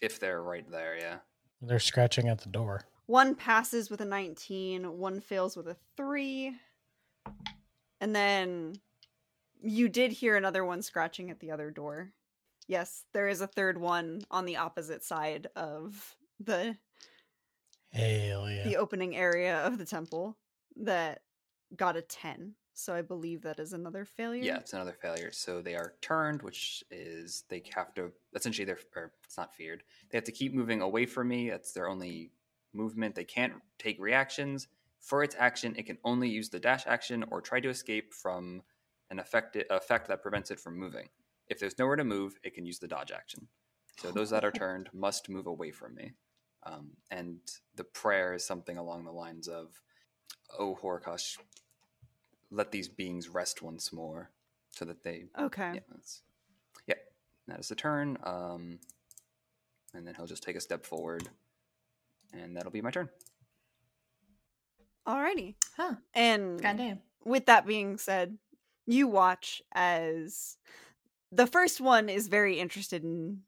[0.02, 1.20] if they're right there, yeah.
[1.62, 2.82] They're scratching at the door.
[3.06, 6.56] One passes with a 19, one fails with a 3.
[8.00, 8.76] And then
[9.62, 12.13] you did hear another one scratching at the other door.
[12.67, 16.78] Yes, there is a third one on the opposite side of the
[17.91, 18.63] Hell yeah!
[18.63, 20.38] the opening area of the temple
[20.78, 21.21] that
[21.76, 22.56] got a 10.
[22.73, 24.43] So I believe that is another failure.
[24.43, 25.31] Yeah, it's another failure.
[25.31, 29.84] So they are turned, which is they have to essentially they're or it's not feared.
[30.10, 31.49] They have to keep moving away from me.
[31.49, 32.31] That's their only
[32.73, 33.15] movement.
[33.15, 34.67] They can't take reactions.
[34.99, 38.62] For its action, it can only use the dash action or try to escape from
[39.10, 41.10] an effect effect that prevents it from moving.
[41.47, 43.47] If there's nowhere to move, it can use the dodge action.
[43.97, 46.13] So those that are turned must move away from me.
[46.63, 47.39] Um, and
[47.75, 49.81] the prayer is something along the lines of,
[50.57, 51.38] "Oh Horikosh,
[52.51, 54.29] let these beings rest once more,
[54.71, 55.71] so that they Okay.
[55.75, 56.21] yeah, that's,
[56.87, 56.95] yeah,
[57.47, 58.17] that is the turn.
[58.23, 58.79] Um,
[59.93, 61.29] and then he'll just take a step forward,
[62.33, 63.09] and that'll be my turn.
[65.07, 65.55] Alrighty.
[65.75, 65.95] Huh.
[66.13, 66.99] And Goddamn.
[67.25, 68.37] with that being said,
[68.85, 70.57] you watch as
[71.31, 73.39] the first one is very interested in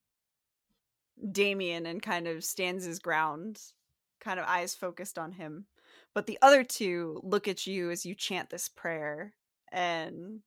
[1.31, 3.59] Damien and kind of stands his ground,
[4.19, 5.65] kind of eyes focused on him.
[6.13, 9.33] But the other two look at you as you chant this prayer
[9.71, 10.41] and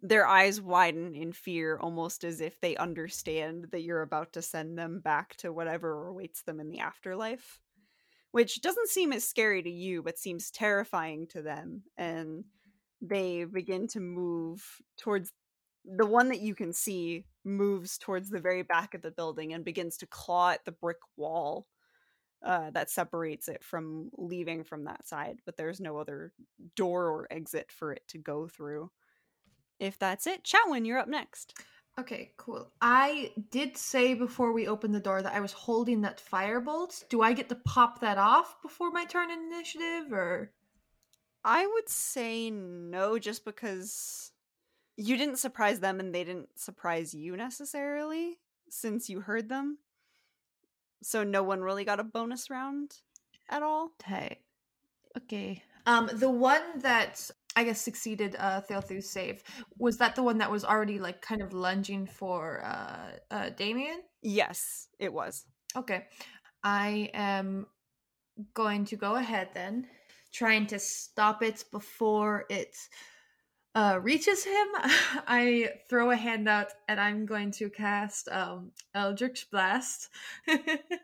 [0.00, 4.78] their eyes widen in fear, almost as if they understand that you're about to send
[4.78, 7.60] them back to whatever awaits them in the afterlife
[8.30, 11.82] which doesn't seem as scary to you, but seems terrifying to them.
[11.96, 12.44] And
[13.00, 14.62] they begin to move
[14.98, 15.32] towards
[15.84, 19.64] the one that you can see moves towards the very back of the building and
[19.64, 21.66] begins to claw at the brick wall
[22.44, 25.38] uh, that separates it from leaving from that side.
[25.44, 26.32] But there's no other
[26.76, 28.90] door or exit for it to go through.
[29.78, 31.54] If that's it, Chatwin, you're up next.
[31.98, 32.70] Okay, cool.
[32.80, 37.08] I did say before we opened the door that I was holding that firebolt.
[37.08, 40.52] Do I get to pop that off before my turn in initiative, or
[41.44, 44.30] I would say no, just because
[44.96, 49.78] you didn't surprise them and they didn't surprise you necessarily since you heard them.
[51.02, 52.92] So no one really got a bonus round
[53.48, 53.92] at all.
[54.04, 54.38] hey?
[55.16, 55.62] Okay.
[55.86, 59.42] Um, the one that I guess succeeded uh Thelthu's save
[59.78, 64.00] was that the one that was already like kind of lunging for uh uh Damien.
[64.22, 65.44] Yes, it was.
[65.76, 66.06] Okay.
[66.62, 67.66] I am
[68.54, 69.86] going to go ahead then,
[70.32, 72.76] trying to stop it before it
[73.78, 74.66] uh, reaches him.
[75.28, 80.08] I throw a hand out and I'm going to cast um, Eldritch Blast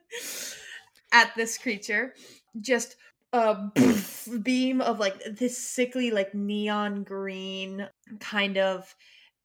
[1.13, 2.15] at this creature.
[2.61, 2.97] Just
[3.33, 3.71] a
[4.43, 8.93] beam of like this sickly, like neon green kind of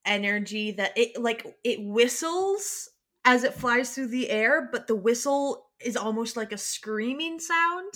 [0.04, 2.88] energy that it like it whistles
[3.24, 7.92] as it flies through the air, but the whistle is almost like a screaming sound.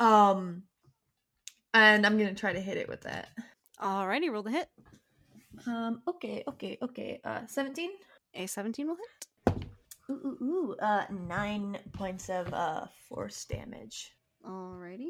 [0.00, 0.64] Um,
[1.72, 3.28] and I'm gonna try to hit it with that.
[3.80, 4.68] Alrighty, roll the hit.
[5.66, 7.20] Um, okay, okay, okay.
[7.24, 7.90] Uh, 17.
[8.34, 9.64] A 17 will hit.
[10.10, 10.76] Ooh, ooh, ooh.
[10.80, 14.12] Uh, nine points of uh force damage.
[14.46, 15.08] Alrighty.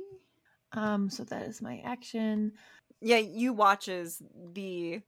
[0.72, 2.52] Um, so that is my action.
[3.00, 4.22] Yeah, you watch as
[4.52, 5.02] the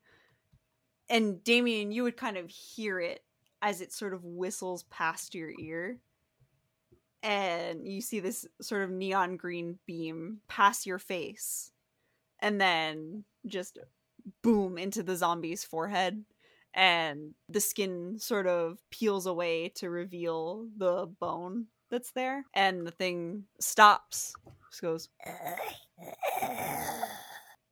[1.09, 3.23] and Damien, you would kind of hear it
[3.61, 5.97] as it sort of whistles past your ear.
[7.23, 11.71] And you see this sort of neon green beam pass your face
[12.39, 13.79] and then just
[14.43, 16.23] boom into the zombie's forehead.
[16.73, 22.43] And the skin sort of peels away to reveal the bone that's there.
[22.53, 24.33] And the thing stops,
[24.69, 25.09] just goes,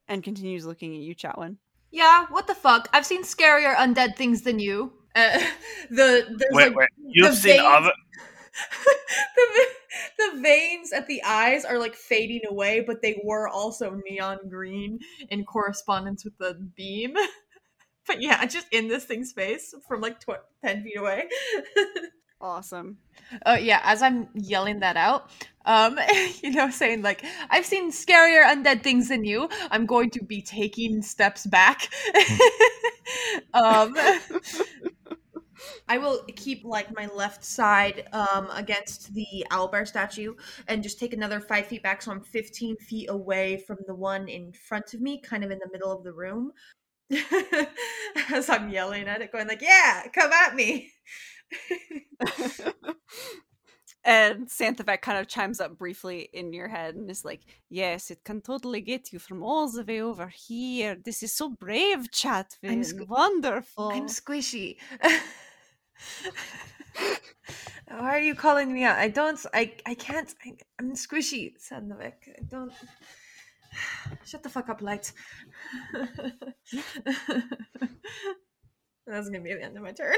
[0.07, 1.57] and continues looking at you, Chatwin.
[1.91, 2.89] Yeah, what the fuck?
[2.93, 4.91] I've seen scarier undead things than you.
[5.15, 5.39] Uh,
[5.89, 6.89] the there's Wait, like wait.
[7.07, 7.91] You've the seen veins- other.
[9.35, 9.75] the, ve-
[10.17, 14.99] the veins at the eyes are like fading away, but they were also neon green
[15.29, 17.15] in correspondence with the beam.
[18.07, 21.25] but yeah, just in this thing's face from like tw- 10 feet away.
[22.41, 22.97] Awesome.
[23.45, 25.31] Oh yeah, as I'm yelling that out,
[25.65, 25.97] um,
[26.43, 30.41] you know, saying like, "I've seen scarier undead things than you." I'm going to be
[30.41, 31.89] taking steps back.
[33.53, 33.95] um,
[35.87, 40.35] I will keep like my left side um against the owlbear statue,
[40.67, 44.27] and just take another five feet back, so I'm 15 feet away from the one
[44.27, 46.51] in front of me, kind of in the middle of the room.
[48.33, 50.91] as I'm yelling at it, going like, "Yeah, come at me."
[54.05, 58.23] and Santhavek kind of chimes up briefly in your head and is like, Yes, it
[58.23, 60.95] can totally get you from all the way over here.
[61.03, 62.79] This is so brave, Chatwin.
[62.81, 63.89] sque- Wonderful.
[63.89, 64.77] I'm squishy.
[67.87, 68.97] Why are you calling me out?
[68.97, 69.39] I don't.
[69.53, 69.73] I.
[69.85, 70.33] I can't.
[70.45, 72.13] I, I'm squishy, Sandovik.
[72.27, 72.73] I don't.
[74.25, 75.11] Shut the fuck up, light.
[79.07, 80.15] That's gonna be the end of my turn.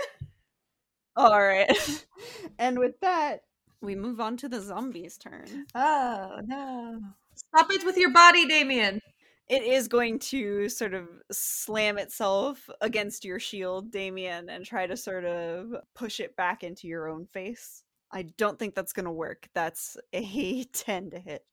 [1.16, 2.06] All right.
[2.60, 3.42] and with that,
[3.82, 5.66] we move on to the zombies' turn.
[5.76, 7.02] Oh no!
[7.36, 9.02] Stop it with your body, Damien.
[9.50, 14.98] It is going to sort of slam itself against your shield, Damien, and try to
[14.98, 17.84] sort of push it back into your own face.
[18.12, 19.48] I don't think that's going to work.
[19.54, 21.46] That's a 10 to hit.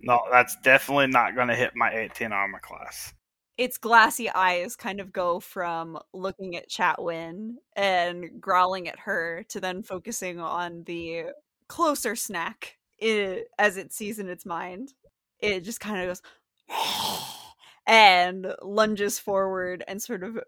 [0.00, 3.12] No, that's definitely not going to hit my 18 armor class.
[3.58, 9.60] its glassy eyes kind of go from looking at Chatwin and growling at her to
[9.60, 11.24] then focusing on the
[11.68, 14.94] closer snack i as it sees in its mind.
[15.40, 16.22] It just kind of goes
[17.86, 20.38] and lunges forward and sort of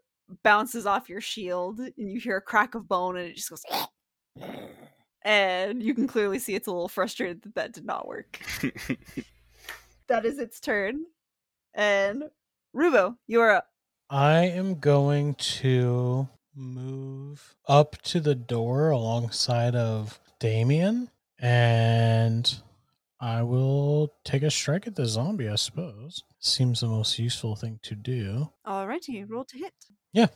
[0.43, 3.65] bounces off your shield, and you hear a crack of bone, and it just goes.
[5.25, 8.41] And you can clearly see it's a little frustrated that that did not work.
[10.09, 11.05] that is its turn.
[11.75, 12.25] And
[12.75, 13.69] Rubo, you're up.
[14.11, 21.09] I am going to move up to the door alongside of Damien
[21.39, 22.61] and
[23.23, 26.25] I will take a strike at the zombie, I suppose.
[26.41, 28.51] Seems the most useful thing to do.
[28.67, 29.73] Alrighty, roll to hit.
[30.13, 30.27] Yeah.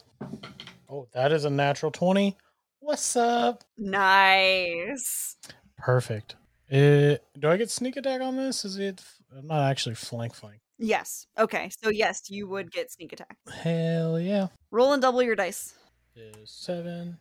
[0.88, 2.36] Oh, that is a natural 20.
[2.78, 3.64] What's up?
[3.76, 5.34] Nice.
[5.76, 6.36] Perfect.
[6.70, 8.64] Uh, do I get sneak attack on this?
[8.64, 9.02] Is it?
[9.36, 10.60] I'm not actually flank flank.
[10.78, 11.26] Yes.
[11.36, 11.70] Okay.
[11.82, 13.36] So yes, you would get sneak attack.
[13.52, 14.46] Hell yeah.
[14.70, 15.74] Roll and double your dice.
[16.14, 17.18] Is 7,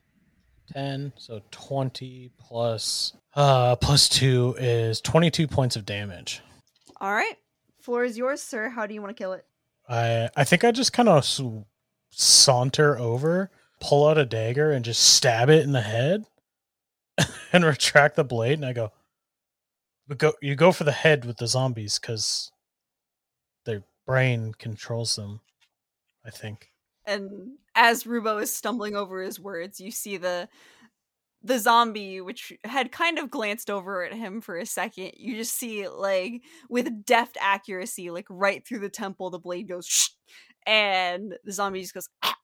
[0.72, 6.42] 10, so 20 plus, uh, plus 2 is 22 points of damage.
[7.00, 7.38] All right.
[7.82, 8.70] Floor is yours, sir.
[8.70, 9.46] How do you want to kill it?
[9.88, 11.42] I I think I just kind of s-
[12.10, 16.26] saunter over, pull out a dagger, and just stab it in the head,
[17.54, 18.54] and retract the blade.
[18.54, 18.92] And I go,
[20.08, 22.52] but go you go for the head with the zombies because
[23.66, 25.42] their brain controls them.
[26.26, 26.72] I think.
[27.06, 30.50] And as Rubo is stumbling over his words, you see the
[31.46, 35.12] the zombie, which had kind of glanced over at him for a second.
[35.18, 39.86] You just see like with deft accuracy, like right through the temple, the blade goes,
[39.86, 40.10] Shh!
[40.66, 42.10] and the zombie just goes.
[42.24, 42.36] "Ah!"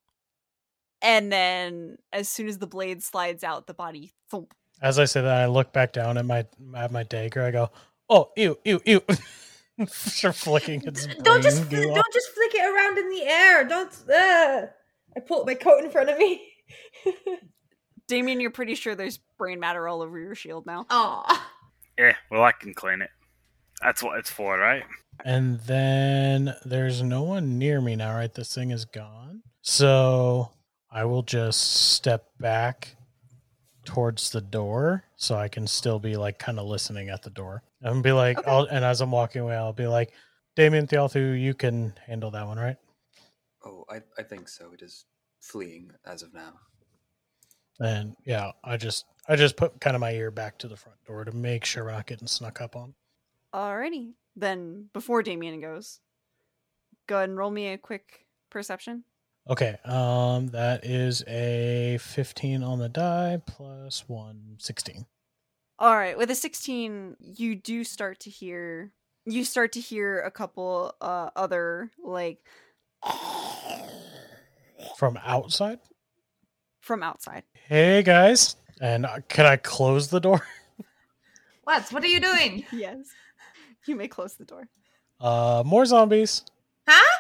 [1.02, 5.22] And then, as soon as the blade slides out, the body thump As I say
[5.22, 6.46] that, I look back down at my
[6.76, 7.44] at my dagger.
[7.44, 7.72] I go,
[8.08, 9.02] "Oh, ew, ew, ew!"
[9.88, 11.96] Start flicking its Don't just goo off.
[11.96, 13.64] don't just flick it around in the air.
[13.68, 14.10] Don't.
[14.10, 14.68] Uh.
[15.16, 16.42] I pulled my coat in front of me.
[18.12, 20.86] Damien, you're pretty sure there's brain matter all over your shield now.
[20.90, 21.24] Oh.
[21.98, 23.10] Yeah, well, I can clean it.
[23.82, 24.84] That's what it's for, right?
[25.24, 28.34] And then there's no one near me now, right?
[28.34, 29.44] This thing is gone.
[29.62, 30.52] So
[30.92, 31.62] I will just
[31.94, 32.98] step back
[33.86, 37.64] towards the door so I can still be like kind of listening at the door.
[37.82, 38.52] And be like, Okay.
[38.52, 40.12] I'll, and as I'm walking away, I'll be like,
[40.58, 42.76] Damien Thelthu, you can handle that one, right?
[43.66, 44.74] Oh, I, I think so.
[44.74, 45.06] It is
[45.40, 46.56] fleeing as of now.
[47.82, 51.04] And yeah, I just I just put kind of my ear back to the front
[51.06, 52.94] door to make sure we're not getting snuck up on.
[53.54, 54.14] Alrighty.
[54.36, 56.00] Then, before Damien goes,
[57.08, 59.04] go ahead and roll me a quick perception.
[59.50, 65.06] Okay, um, that is a 15 on the die plus one, 16.
[65.80, 68.92] All right, with a 16, you do start to hear
[69.26, 72.40] you start to hear a couple uh other like
[74.98, 75.80] From outside?
[76.82, 77.44] From outside.
[77.68, 80.42] Hey guys, and uh, can I close the door?
[81.64, 81.84] What?
[81.94, 82.66] What are you doing?
[82.72, 83.06] Yes.
[83.86, 84.68] You may close the door.
[85.20, 86.44] Uh, more zombies.
[86.88, 87.18] Huh?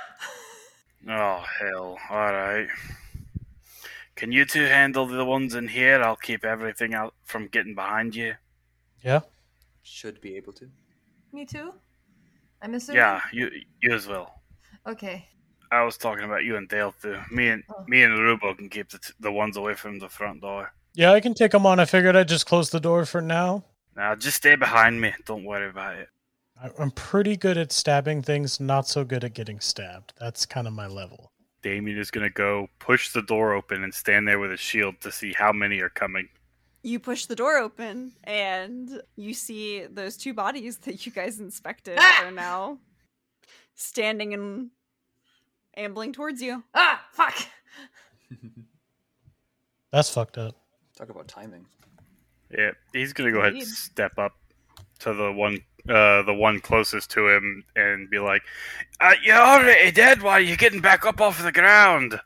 [1.09, 1.97] Oh, hell.
[2.12, 2.68] Alright.
[4.16, 6.01] Can you two handle the ones in here?
[6.01, 8.36] I'll keep everything out from getting behind you.
[9.03, 9.22] Yeah.
[9.82, 10.70] Should be able to.
[11.34, 11.74] Me too.
[12.62, 12.97] I'm assuming.
[12.97, 13.49] Yeah, you
[13.82, 14.41] you as well.
[14.86, 15.26] Okay.
[15.72, 17.17] I was talking about you and Dale too.
[17.32, 17.84] Me and Oh.
[17.88, 20.74] me and Rubo can keep the, t- the ones away from the front door.
[20.93, 21.80] Yeah, I can take them on.
[21.80, 23.63] I figured I'd just close the door for now.
[23.95, 25.13] Now just stay behind me.
[25.26, 26.09] Don't worry about it.
[26.61, 30.13] I- I'm pretty good at stabbing things, not so good at getting stabbed.
[30.19, 31.32] That's kind of my level.
[31.61, 35.11] Damien is gonna go push the door open and stand there with a shield to
[35.11, 36.28] see how many are coming.
[36.84, 41.97] You push the door open and you see those two bodies that you guys inspected
[42.01, 42.26] Ah!
[42.26, 42.80] are now
[43.76, 44.72] standing and
[45.76, 46.63] ambling towards you.
[46.74, 47.36] Ah, fuck.
[49.91, 50.55] That's fucked up.
[50.95, 51.65] Talk about timing.
[52.49, 53.74] Yeah, he's gonna go ahead and Indeed.
[53.74, 54.34] step up
[54.99, 55.59] to the one,
[55.89, 58.41] uh, the one closest to him, and be like,
[58.99, 60.22] uh, "You're already dead.
[60.22, 62.19] Why are you getting back up off the ground?"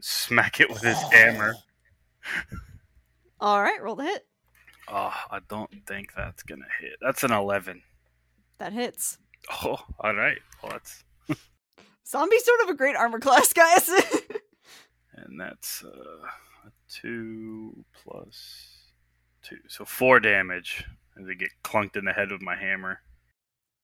[0.00, 1.54] Smack it with his hammer.
[3.40, 4.26] All right, roll the hit.
[4.88, 6.96] Oh, I don't think that's gonna hit.
[7.00, 7.82] That's an eleven.
[8.58, 9.18] That hits.
[9.64, 10.38] Oh, all right.
[10.62, 11.04] Well, that's
[12.10, 13.88] Zombies sort of a great armor class, guys.
[15.14, 16.26] and that's uh,
[16.66, 18.68] a two plus
[19.42, 20.84] two, so four damage
[21.20, 23.00] as I get clunked in the head with my hammer.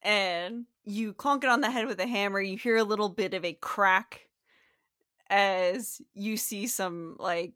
[0.02, 2.40] and you clunk it on the head with a hammer.
[2.40, 4.28] You hear a little bit of a crack
[5.28, 7.52] as you see some like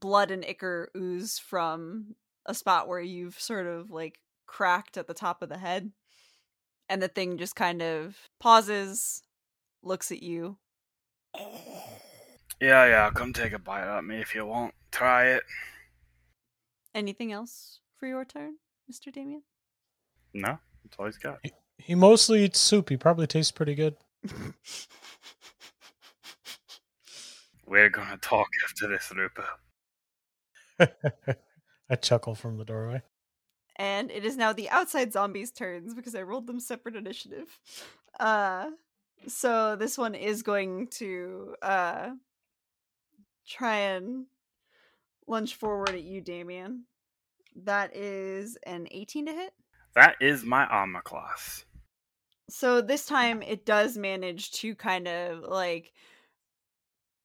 [0.00, 2.14] blood and ichor ooze from
[2.46, 5.92] a spot where you've sort of like cracked at the top of the head.
[6.88, 9.22] And the thing just kind of pauses,
[9.86, 10.58] looks at you.
[12.60, 13.10] Yeah, yeah.
[13.14, 14.74] Come take a bite at me if you want.
[14.92, 15.42] Try it.
[16.94, 18.54] Anything else for your turn,
[18.90, 19.12] Mr.
[19.12, 19.42] Damien?
[20.32, 21.38] No, that's all he's got.
[21.78, 22.88] He mostly eats soup.
[22.88, 23.96] He probably tastes pretty good.
[27.66, 29.44] We're gonna talk after this, Rupa.
[31.90, 33.02] I chuckle from the doorway.
[33.76, 37.58] and it is now the outside zombies' turns because I rolled them separate initiative.
[38.20, 38.70] Uh
[39.26, 42.10] so this one is going to uh
[43.46, 44.26] try and
[45.26, 46.84] lunge forward at you, Damien.
[47.56, 49.54] That is an 18 to hit.
[49.94, 51.64] That is my armor class.
[52.50, 55.92] So this time it does manage to kind of like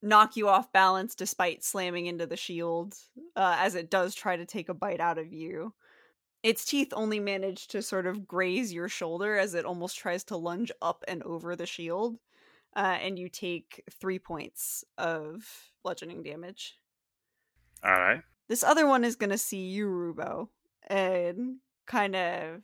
[0.01, 2.95] knock you off balance despite slamming into the shield
[3.35, 5.73] uh, as it does try to take a bite out of you.
[6.43, 10.37] Its teeth only manage to sort of graze your shoulder as it almost tries to
[10.37, 12.17] lunge up and over the shield.
[12.75, 15.43] Uh, and you take three points of
[15.83, 16.77] bludgeoning damage.
[17.83, 18.21] All right.
[18.47, 20.47] This other one is going to see you, Rubo,
[20.87, 22.61] and kind of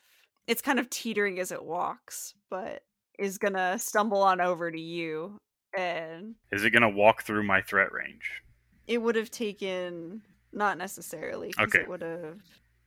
[0.47, 2.83] it's kind of teetering as it walks, but
[3.17, 5.39] is going to stumble on over to you
[5.77, 8.41] and Is it gonna walk through my threat range?
[8.87, 10.21] it would have taken
[10.53, 11.51] not necessarily.
[11.59, 11.79] Okay.
[11.79, 12.39] it would have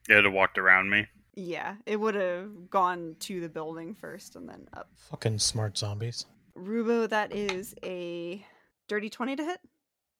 [0.09, 1.07] It would have walked around me.
[1.35, 4.91] yeah, it would have gone to the building first and then up.
[5.11, 6.27] Fucking smart zombies.
[6.57, 8.45] Rubo, that is a
[8.89, 9.61] dirty 20 to hit.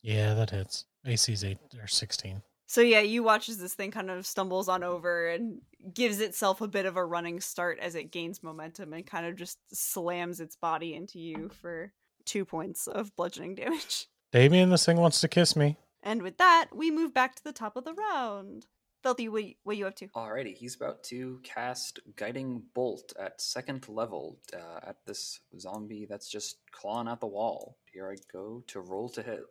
[0.03, 0.85] Yeah, that hits.
[1.05, 2.43] AC's 8 or 16.
[2.67, 5.61] So yeah, you watch as this thing kind of stumbles on over and
[5.95, 9.37] gives itself a bit of a running start as it gains momentum and kind of
[9.37, 11.93] just slams its body into you for
[12.27, 14.07] two points of bludgeoning damage.
[14.33, 15.79] Damien, this thing wants to kiss me.
[16.03, 18.67] And with that, we move back to the top of the round.
[19.05, 20.09] Felty, what, what you up to?
[20.09, 26.29] Alrighty, he's about to cast Guiding Bolt at second level uh, at this zombie that's
[26.29, 27.77] just clawing at the wall.
[27.93, 29.43] Here I go to roll to hit.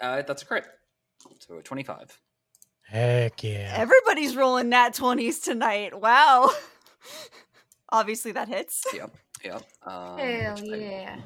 [0.00, 0.66] Uh, that's a crit.
[1.38, 2.20] So a 25.
[2.82, 3.72] Heck yeah.
[3.76, 5.98] Everybody's rolling nat 20s tonight.
[5.98, 6.50] Wow.
[7.92, 8.84] Obviously that hits.
[8.92, 9.62] Yep, yep.
[9.86, 11.16] Um, Hell which I yeah.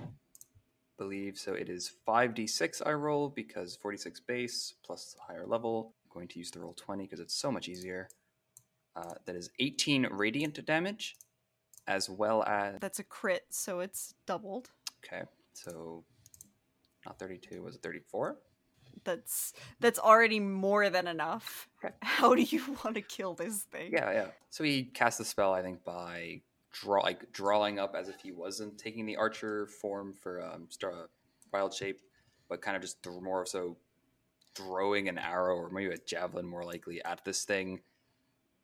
[0.99, 1.55] believe so.
[1.55, 5.95] It is 5d6 I roll because 4d6 base plus the higher level.
[6.19, 8.09] Going to use the Roll20 because it's so much easier.
[8.97, 11.14] Uh, that is 18 radiant damage,
[11.87, 14.69] as well as That's a crit, so it's doubled.
[15.05, 16.03] Okay, so
[17.07, 18.37] not 32, was it 34?
[19.05, 21.69] That's that's already more than enough.
[21.85, 21.95] Okay.
[22.03, 23.93] How do you want to kill this thing?
[23.93, 24.27] Yeah, yeah.
[24.51, 26.41] So he cast the spell, I think, by
[26.73, 31.11] draw like drawing up as if he wasn't taking the archer form for um, star,
[31.53, 32.01] wild shape,
[32.49, 33.77] but kind of just more so
[34.55, 37.81] throwing an arrow or maybe a javelin more likely at this thing.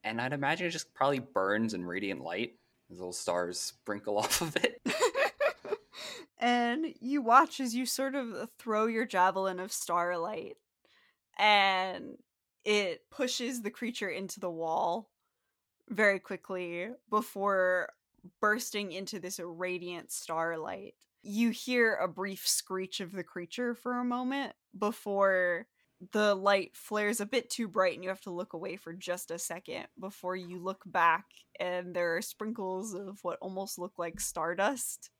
[0.02, 2.54] And I'd imagine it just probably burns in radiant light.
[2.88, 4.80] These little stars sprinkle off of it.
[6.38, 10.56] and you watch as you sort of throw your javelin of starlight
[11.38, 12.16] and
[12.64, 15.10] it pushes the creature into the wall
[15.88, 17.90] very quickly before
[18.40, 20.94] bursting into this radiant starlight.
[21.22, 25.66] You hear a brief screech of the creature for a moment before
[26.12, 29.30] the light flares a bit too bright and you have to look away for just
[29.30, 31.26] a second before you look back
[31.58, 35.10] and there are sprinkles of what almost look like stardust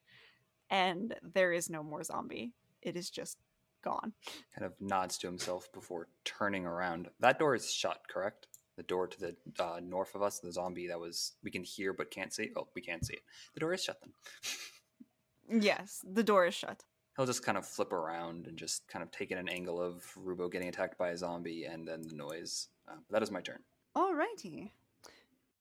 [0.71, 2.53] and there is no more zombie.
[2.83, 3.39] It is just
[3.83, 4.13] gone.
[4.57, 7.09] Kind of nods to himself before turning around.
[7.21, 8.49] That door is shut, correct?
[8.77, 11.93] The door to the uh, north of us, the zombie that was we can hear
[11.93, 12.51] but can't see.
[12.57, 13.23] Oh, we can't see it.
[13.55, 15.61] The door is shut then.
[15.63, 16.85] Yes, the door is shut.
[17.17, 20.05] He'll just kind of flip around and just kind of take in an angle of
[20.17, 22.69] Rubo getting attacked by a zombie and then the noise.
[22.89, 23.61] Uh, that is my turn.
[23.97, 24.71] Alrighty.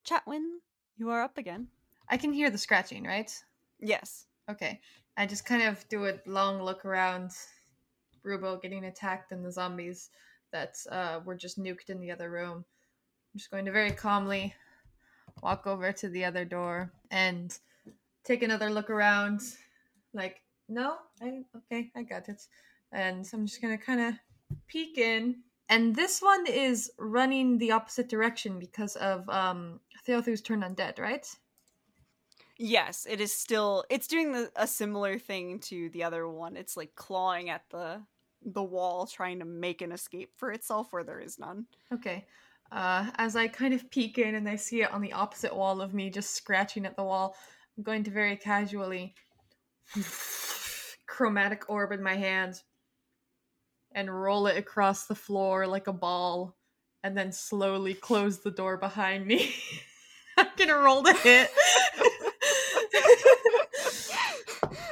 [0.04, 0.58] Chatwin,
[0.98, 1.68] you are up again.
[2.10, 3.32] I can hear the scratching, right?
[3.80, 4.26] Yes.
[4.50, 4.82] Okay.
[5.16, 7.32] I just kind of do a long look around
[8.26, 10.10] Rubo getting attacked and the zombies
[10.52, 12.66] that uh, were just nuked in the other room.
[13.34, 14.54] I'm just going to very calmly
[15.42, 17.58] walk over to the other door and
[18.24, 19.42] take another look around.
[20.14, 22.48] Like, no, I okay, I got it.
[22.92, 24.14] And so I'm just gonna kind of
[24.68, 25.38] peek in.
[25.70, 31.28] And this one is running the opposite direction because of um Thelthu's turn undead, right?
[32.58, 36.56] Yes, it is still it's doing the, a similar thing to the other one.
[36.56, 38.02] It's like clawing at the
[38.46, 41.66] the wall trying to make an escape for itself where there is none.
[41.94, 42.26] Okay.
[42.72, 45.80] Uh, as I kind of peek in and I see it on the opposite wall
[45.82, 47.36] of me, just scratching at the wall,
[47.78, 49.14] I'm going to very casually
[51.06, 52.62] chromatic orb in my hand
[53.94, 56.56] and roll it across the floor like a ball
[57.04, 59.54] and then slowly close the door behind me.
[60.38, 61.50] I'm gonna roll the hit.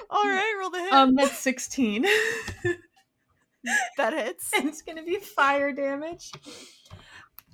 [0.09, 0.93] All right, roll the hit.
[0.93, 2.03] um, that's 16.
[3.97, 4.51] that hits.
[4.55, 6.31] and it's gonna be fire damage.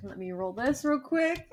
[0.03, 1.47] Let me roll this real quick.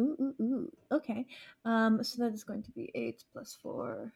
[0.00, 0.72] Ooh, ooh, ooh.
[0.92, 1.26] Okay.
[1.64, 4.12] Um, so that is going to be eight plus four.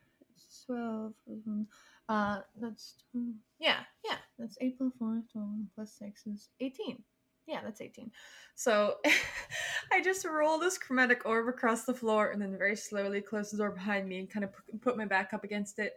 [0.67, 1.13] Twelve.
[1.31, 1.67] mhm.
[2.09, 4.17] Uh, that's mm, yeah, yeah.
[4.39, 5.23] That's eight plus four.
[5.33, 7.03] Twelve plus six is eighteen.
[7.47, 8.11] Yeah, that's 18.
[8.55, 8.95] So
[9.93, 13.59] I just roll this chromatic orb across the floor and then very slowly close the
[13.59, 15.93] door behind me and kind of put my back up against it.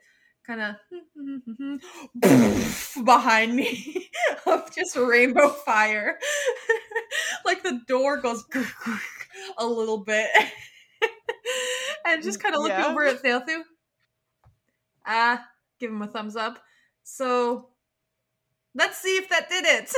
[0.45, 0.75] Kind of
[3.05, 4.09] behind me
[4.45, 6.19] of just rainbow fire.
[7.45, 8.43] like the door goes
[9.57, 10.29] a little bit.
[12.05, 12.87] and just kind of look Yeah.
[12.87, 13.61] over at Thelthu.
[15.05, 15.45] Ah,
[15.79, 16.59] give him a thumbs up.
[17.03, 17.69] So
[18.75, 19.93] let's see if that did it.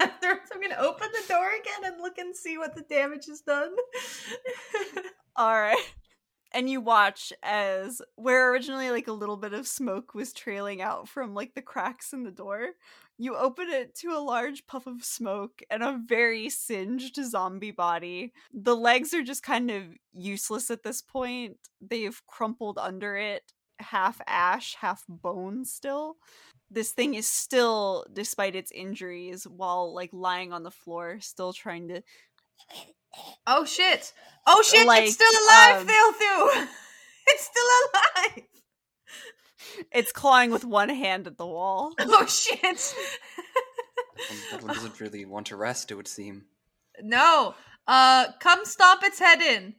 [0.00, 3.74] I'm gonna open the door again and look and see what the damage is done.
[5.36, 5.76] All right.
[6.52, 11.08] And you watch as where originally like a little bit of smoke was trailing out
[11.08, 12.70] from like the cracks in the door,
[13.18, 18.32] you open it to a large puff of smoke and a very singed zombie body.
[18.54, 21.56] The legs are just kind of useless at this point.
[21.80, 26.16] They've crumpled under it, half ash, half bone still.
[26.70, 31.88] This thing is still, despite its injuries, while like lying on the floor, still trying
[31.88, 32.02] to
[33.46, 34.12] oh shit!
[34.46, 34.86] Oh shit!
[34.86, 35.86] Like, it's still alive, um!
[37.26, 37.64] It's still
[37.94, 38.44] alive!
[39.92, 41.92] It's clawing with one hand at the wall.
[42.00, 42.94] Oh shit!
[44.50, 46.44] That one doesn't really want to rest, it would seem.
[47.02, 47.54] no!
[47.86, 49.74] Uh, come stomp its head in.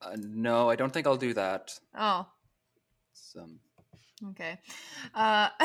[0.00, 1.72] Uh, no, I don't think I'll do that.
[1.94, 2.26] Oh,
[3.12, 3.58] It's, um,
[4.30, 4.58] okay.
[5.14, 5.48] Uh,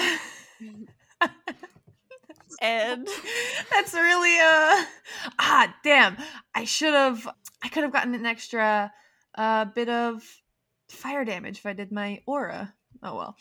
[2.62, 3.08] And
[3.72, 4.86] That's really uh
[5.40, 6.18] ah damn.
[6.54, 7.28] I should have
[7.64, 8.92] I could have gotten an extra
[9.36, 10.24] uh bit of
[10.90, 12.74] fire damage if I did my aura.
[13.04, 13.36] Oh well.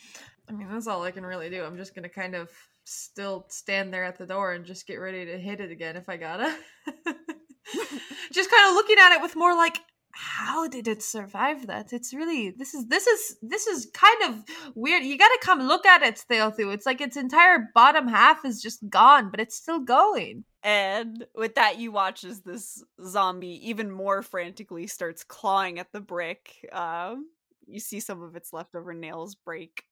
[0.48, 1.64] I mean that's all I can really do.
[1.64, 2.50] I'm just gonna kind of
[2.84, 6.08] still stand there at the door and just get ready to hit it again if
[6.08, 6.54] I gotta.
[8.32, 9.78] just kind of looking at it with more like
[10.14, 11.92] how did it survive that?
[11.92, 14.44] It's really this is this is this is kind of
[14.74, 15.04] weird.
[15.04, 16.72] You gotta come look at it, Thelthu.
[16.72, 20.44] It's like its entire bottom half is just gone, but it's still going.
[20.62, 26.00] and with that you watch as this zombie even more frantically starts clawing at the
[26.00, 26.68] brick.
[26.72, 27.26] Um
[27.72, 29.84] you see some of its leftover nails break.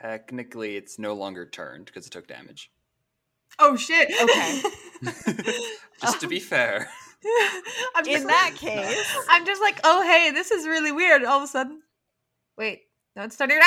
[0.00, 2.70] technically, it's no longer turned because it took damage.
[3.58, 4.10] Oh shit.
[4.20, 4.62] Okay.
[6.00, 6.88] Just to be um, fair.
[7.96, 11.24] I'm In that like- case, I'm just like, oh hey, this is really weird.
[11.24, 11.82] All of a sudden,
[12.56, 12.82] wait,
[13.16, 13.58] no, it's starting.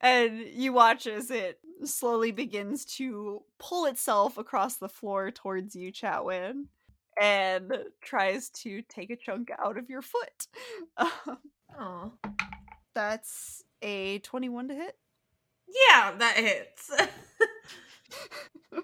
[0.00, 5.90] and you watch as it slowly begins to pull itself across the floor towards you,
[5.90, 6.66] Chatwin,
[7.20, 10.46] and tries to take a chunk out of your foot.
[10.98, 11.38] Um,
[11.78, 12.12] Oh,
[12.94, 14.96] that's a 21 to hit.
[15.88, 16.90] yeah, that hits.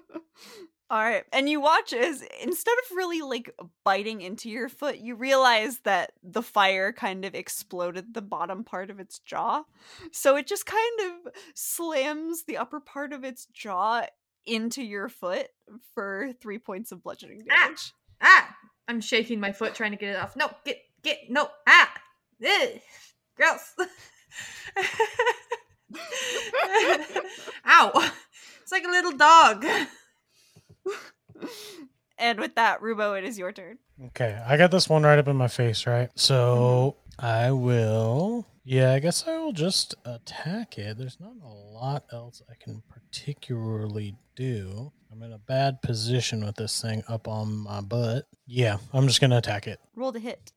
[0.91, 1.23] All right.
[1.31, 3.53] And you watch as instead of really like
[3.85, 8.89] biting into your foot, you realize that the fire kind of exploded the bottom part
[8.89, 9.65] of its jaw.
[10.11, 14.07] So it just kind of slams the upper part of its jaw
[14.47, 15.49] into your foot
[15.93, 17.65] for three points of bludgeoning Ah.
[17.65, 17.93] damage.
[18.21, 18.55] Ah,
[18.87, 20.35] I'm shaking my foot trying to get it off.
[20.35, 21.91] No, get get no ah,
[22.43, 22.79] Ugh,
[23.35, 23.75] gross.
[27.65, 28.11] Ow!
[28.61, 29.65] It's like a little dog.
[32.19, 33.77] And with that, Rubo, it is your turn.
[34.07, 36.09] Okay, I got this one right up in my face, right?
[36.15, 38.47] So I will.
[38.63, 40.97] Yeah, I guess I will just attack it.
[40.97, 44.91] There's not a lot else I can particularly do.
[45.11, 48.25] I'm in a bad position with this thing up on my butt.
[48.47, 49.79] Yeah, I'm just going to attack it.
[49.95, 50.53] Roll to hit.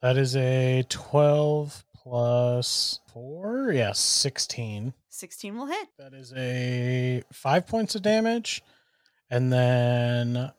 [0.00, 3.72] That is a 12 plus 4.
[3.72, 4.94] Yeah, 16.
[5.10, 5.88] 16 will hit.
[5.98, 8.62] That is a 5 points of damage.
[9.30, 10.52] And then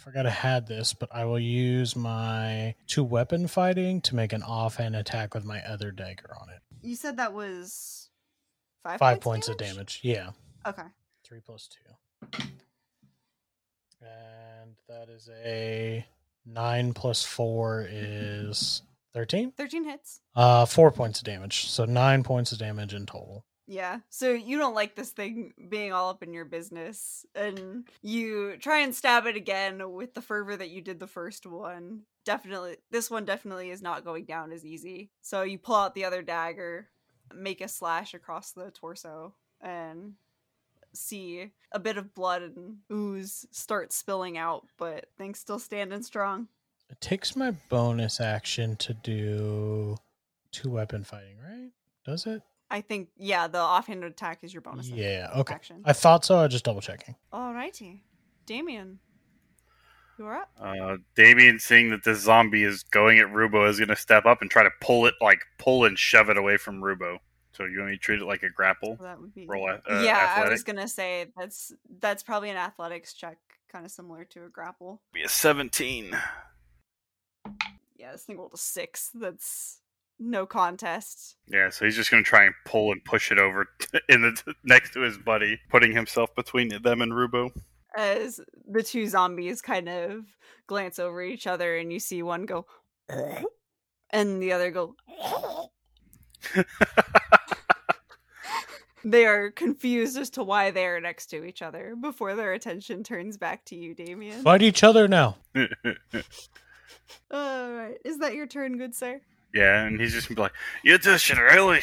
[0.00, 4.42] forgot I had this, but I will use my two weapon fighting to make an
[4.42, 6.60] offhand attack with my other dagger on it.
[6.82, 8.08] You said that was
[8.82, 10.00] five, Five points of damage.
[10.02, 10.30] Yeah.
[10.66, 10.82] Okay.
[11.24, 12.42] Three plus two.
[14.00, 16.04] And that is a
[16.46, 18.82] nine plus four is
[19.14, 19.52] 13.
[19.52, 20.20] 13 hits.
[20.34, 21.68] Uh, four points of damage.
[21.68, 23.44] So nine points of damage in total.
[23.70, 24.00] Yeah.
[24.08, 27.24] So you don't like this thing being all up in your business.
[27.36, 31.46] And you try and stab it again with the fervor that you did the first
[31.46, 32.00] one.
[32.24, 35.10] Definitely, this one definitely is not going down as easy.
[35.22, 36.88] So you pull out the other dagger,
[37.32, 40.14] make a slash across the torso, and
[40.92, 46.48] see a bit of blood and ooze start spilling out, but things still standing strong.
[46.90, 49.96] It takes my bonus action to do
[50.50, 51.70] two weapon fighting, right?
[52.04, 52.42] Does it?
[52.70, 54.88] I think, yeah, the offhand attack is your bonus.
[54.88, 55.54] Yeah, okay.
[55.54, 55.82] action.
[55.84, 56.36] I thought so.
[56.36, 57.16] I was just double checking.
[57.32, 58.00] Alrighty.
[58.46, 58.98] Damien,
[60.18, 60.50] you're up.
[60.60, 64.40] Uh, Damien, seeing that this zombie is going at Rubo, is going to step up
[64.42, 67.18] and try to pull it, like pull and shove it away from Rubo.
[67.52, 68.96] So you want me to treat it like a grapple?
[68.96, 72.48] So that would be Roll a- uh, yeah, I was gonna say that's that's probably
[72.48, 73.38] an athletics check,
[73.70, 75.02] kind of similar to a grapple.
[75.12, 76.16] Be a seventeen.
[77.96, 79.10] Yeah, this thing rolled a six.
[79.12, 79.80] That's
[80.20, 81.36] no contest.
[81.48, 83.66] Yeah, so he's just going to try and pull and push it over
[84.08, 87.50] in the next to his buddy, putting himself between them and Rubo.
[87.96, 90.26] As the two zombies kind of
[90.68, 92.66] glance over each other, and you see one go,
[94.10, 94.94] and the other go.
[99.02, 103.02] They are confused as to why they are next to each other before their attention
[103.02, 104.42] turns back to you, Damien.
[104.42, 105.36] Fight each other now.
[107.30, 109.22] All right, is that your turn, good sir?
[109.54, 111.80] Yeah, and he's just gonna be like, "You just should really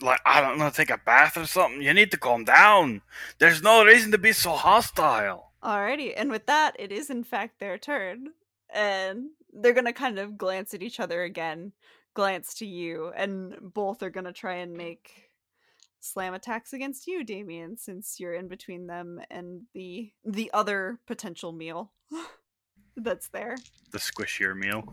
[0.00, 1.82] like I don't know, take a bath or something.
[1.82, 3.02] You need to calm down.
[3.38, 7.60] There's no reason to be so hostile." Alrighty, and with that, it is in fact
[7.60, 8.28] their turn.
[8.72, 11.72] And they're gonna kind of glance at each other again,
[12.14, 15.30] glance to you, and both are gonna try and make
[16.00, 21.52] slam attacks against you, Damien, since you're in between them and the the other potential
[21.52, 21.92] meal
[22.96, 23.56] that's there.
[23.92, 24.92] The squishier meal.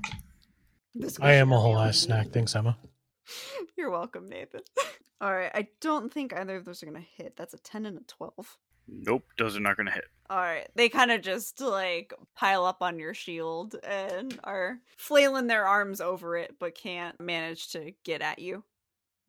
[1.00, 2.30] The I am a whole ass snack.
[2.30, 2.78] Thanks, Emma.
[3.78, 4.62] You're welcome, Nathan.
[5.24, 7.36] Alright, I don't think either of those are gonna hit.
[7.36, 8.58] That's a 10 and a 12.
[8.88, 10.06] Nope, those are not gonna hit.
[10.30, 10.68] All right.
[10.76, 16.02] They kind of just like pile up on your shield and are flailing their arms
[16.02, 18.64] over it, but can't manage to get at you.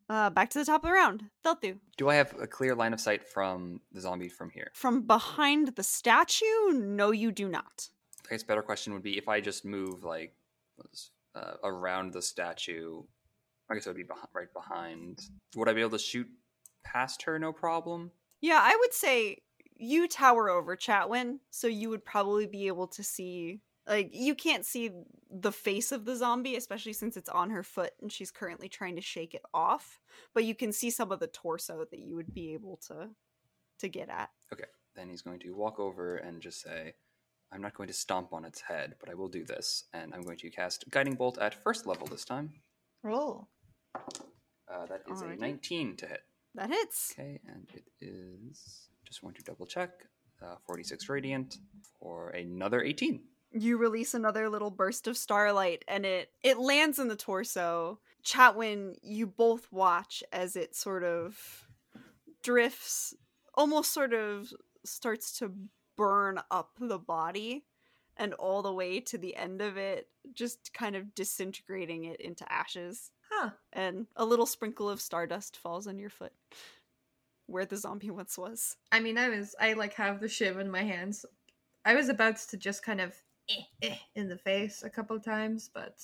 [0.09, 1.25] Uh, back to the top of the round.
[1.45, 1.77] Thelthu.
[1.97, 4.71] Do I have a clear line of sight from the zombie from here?
[4.73, 7.89] From behind the statue, no, you do not.
[8.25, 10.33] I guess better question would be if I just move like
[10.77, 13.01] was, uh, around the statue.
[13.69, 15.19] I guess it would be beh- right behind.
[15.55, 16.27] Would I be able to shoot
[16.83, 17.37] past her?
[17.37, 18.11] No problem.
[18.41, 19.37] Yeah, I would say
[19.77, 23.61] you tower over Chatwin, so you would probably be able to see.
[23.87, 24.91] Like, you can't see
[25.31, 28.95] the face of the zombie, especially since it's on her foot and she's currently trying
[28.97, 29.99] to shake it off.
[30.35, 33.09] But you can see some of the torso that you would be able to
[33.79, 34.29] to get at.
[34.53, 34.65] Okay,
[34.95, 36.93] then he's going to walk over and just say,
[37.51, 40.21] "I'm not going to stomp on its head, but I will do this." And I'm
[40.21, 42.53] going to cast Guiding Bolt at first level this time.
[43.03, 43.47] Roll.
[43.95, 45.37] Uh, that is Alrighty.
[45.37, 46.21] a 19 to hit.
[46.55, 47.13] That hits.
[47.17, 49.91] Okay, and it is just want to double check.
[50.41, 51.57] Uh, 4d6 radiant
[51.99, 53.21] for another 18.
[53.51, 58.95] you release another little burst of starlight and it it lands in the torso chatwin
[59.01, 61.67] you both watch as it sort of
[62.43, 63.13] drifts
[63.55, 64.53] almost sort of
[64.85, 65.51] starts to
[65.99, 67.65] burn up the body
[68.15, 72.49] and all the way to the end of it just kind of disintegrating it into
[72.51, 73.49] ashes Huh.
[73.73, 76.33] and a little sprinkle of stardust falls on your foot
[77.47, 80.71] where the zombie once was I mean, I was, I like have the shiv in
[80.71, 81.25] my hands.
[81.85, 83.13] I was about to just kind of
[83.49, 85.95] eh, eh, in the face a couple times, but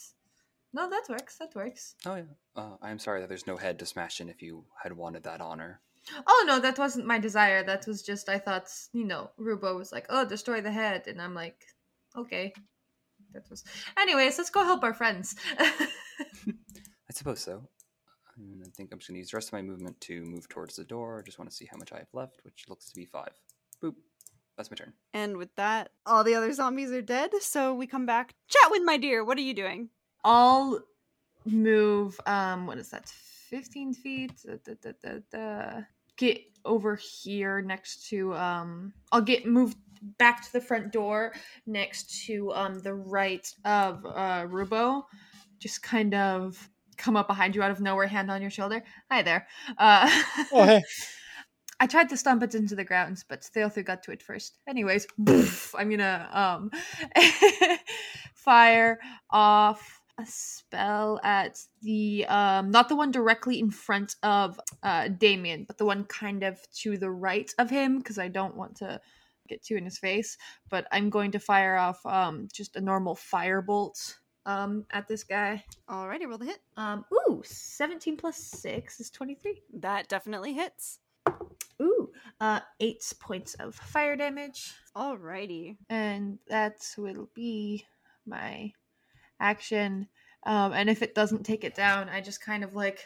[0.73, 1.37] no, that works.
[1.37, 1.95] That works.
[2.05, 2.23] Oh yeah.
[2.55, 5.23] Uh, I am sorry that there's no head to smash in if you had wanted
[5.23, 5.79] that honor.
[6.27, 7.63] Oh no, that wasn't my desire.
[7.63, 11.21] That was just I thought, you know, Rubo was like, "Oh, destroy the head," and
[11.21, 11.65] I'm like,
[12.15, 12.53] "Okay,
[13.33, 13.63] that was.
[13.97, 15.35] Anyways, let's go help our friends.
[15.59, 17.67] I suppose so.
[18.37, 20.49] And I think I'm just going to use the rest of my movement to move
[20.49, 21.19] towards the door.
[21.19, 23.33] I just want to see how much I have left, which looks to be five.
[23.81, 23.95] Boop.
[24.57, 24.93] That's my turn.
[25.13, 27.31] And with that, all the other zombies are dead.
[27.41, 28.33] So we come back.
[28.49, 29.89] Chatwin, my dear, what are you doing?
[30.23, 30.81] I'll
[31.45, 32.19] move.
[32.25, 33.07] Um, what is that?
[33.09, 34.31] Fifteen feet.
[34.45, 35.81] Da, da, da, da, da.
[36.17, 38.33] Get over here next to.
[38.35, 39.77] Um, I'll get moved
[40.17, 41.33] back to the front door
[41.65, 45.03] next to um the right of uh Rubo.
[45.59, 48.83] Just kind of come up behind you out of nowhere, hand on your shoulder.
[49.11, 49.47] Hi there.
[49.77, 50.09] Uh,
[50.51, 50.83] Oh, hey.
[51.79, 54.59] I tried to stomp it into the grounds, but Thelthu got to it first.
[54.67, 56.71] Anyways, poof, I'm gonna um
[58.33, 58.99] fire
[59.29, 65.65] off a spell at the um not the one directly in front of uh Damien,
[65.67, 68.99] but the one kind of to the right of him because I don't want to
[69.47, 70.37] get too in his face.
[70.69, 75.63] But I'm going to fire off um just a normal firebolt um at this guy.
[75.89, 76.59] Alrighty, roll the hit.
[76.77, 79.61] Um ooh, 17 plus 6 is 23.
[79.79, 80.99] That definitely hits.
[81.81, 82.09] Ooh,
[82.39, 85.75] uh, eight points of fire damage, Alrighty.
[85.89, 87.83] and that will be
[88.25, 88.71] my
[89.39, 90.07] action.
[90.45, 93.03] Um, and if it doesn't take it down, I just kind of like,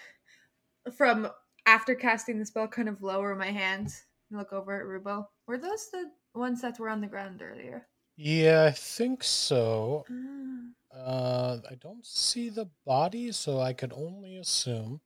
[0.97, 1.29] from
[1.65, 5.25] after casting the spell, kind of lower my hands and look over at Rubo.
[5.47, 7.87] Were those the ones that were on the ground earlier?
[8.17, 10.05] Yeah, I think so.
[10.11, 10.55] Ah.
[10.91, 15.01] Uh, I don't see the body, so I could only assume.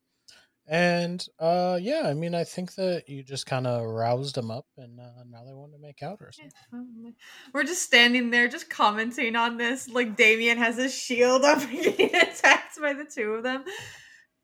[0.65, 4.65] And uh, yeah, I mean, I think that you just kind of roused them up,
[4.77, 7.13] and uh, now they want to make out or something.
[7.53, 9.89] We're just standing there, just commenting on this.
[9.89, 13.65] Like Damien has his shield up getting attacked by the two of them.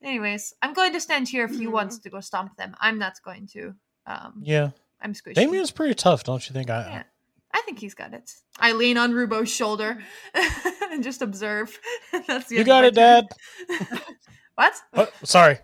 [0.04, 2.76] Anyways, I'm going to stand here if he wants to go stomp them.
[2.80, 3.74] I'm not going to.
[4.06, 5.36] Um, Yeah, I'm squishy.
[5.36, 6.70] Damien's pretty tough, don't you think?
[6.70, 7.04] I, Yeah,
[7.54, 8.30] I think he's got it.
[8.60, 10.00] I lean on Rubo's shoulder
[10.92, 11.80] and just observe.
[12.28, 13.26] That's the you got it, Dad.
[14.56, 14.74] what?
[14.94, 15.60] Oh, sorry.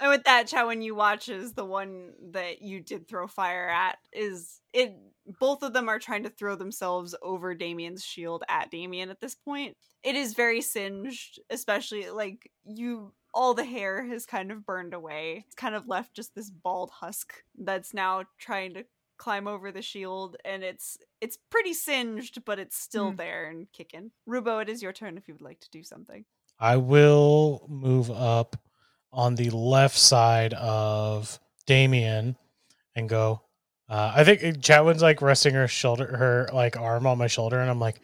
[0.00, 3.98] And with that, Chatwin, you watch is the one that you did throw fire at
[4.12, 4.94] is it.
[5.38, 9.34] Both of them are trying to throw themselves over Damien's shield at Damien at this
[9.34, 9.76] point.
[10.02, 13.12] It is very singed, especially like you.
[13.32, 15.44] All the hair has kind of burned away.
[15.46, 18.84] It's kind of left just this bald husk that's now trying to
[19.20, 23.16] climb over the shield, and it's it's pretty singed, but it's still Hmm.
[23.16, 24.10] there and kicking.
[24.28, 26.24] Rubo, it is your turn if you would like to do something.
[26.58, 28.56] I will move up
[29.12, 32.36] on the left side of Damien
[32.96, 33.42] and go.
[33.88, 37.68] Uh, I think Chatwin's like resting her shoulder, her like arm on my shoulder, and
[37.70, 38.00] I'm like,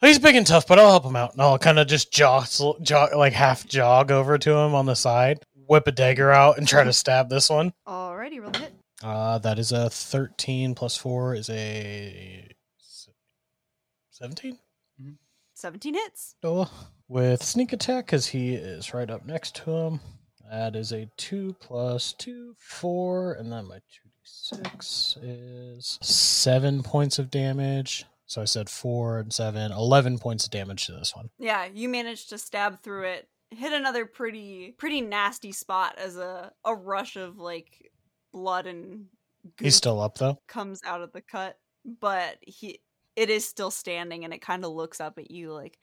[0.00, 1.32] he's big and tough, but I'll help him out.
[1.32, 4.94] And I'll kind of just jostle, jog, like half jog over to him on the
[4.96, 7.72] side, whip a dagger out, and try to stab this one.
[7.86, 8.74] Alrighty, roll hit.
[9.02, 12.50] Uh, that is a 13 plus 4 is a
[14.10, 14.58] 17.
[15.54, 16.36] 17 hits.
[16.42, 16.70] Oh,
[17.08, 20.00] with sneak attack because he is right up next to him.
[20.50, 23.78] That is a 2 plus 2, 4, and then my
[24.24, 28.06] 2d6 is 7 points of damage.
[28.26, 31.30] So I said 4 and 7, 11 points of damage to this one.
[31.38, 36.52] Yeah, you managed to stab through it, hit another pretty pretty nasty spot as a
[36.64, 37.90] a rush of like
[38.32, 39.06] blood and
[39.60, 40.38] He's still up though.
[40.48, 41.56] comes out of the cut,
[42.00, 42.80] but he
[43.16, 45.78] it is still standing and it kind of looks up at you like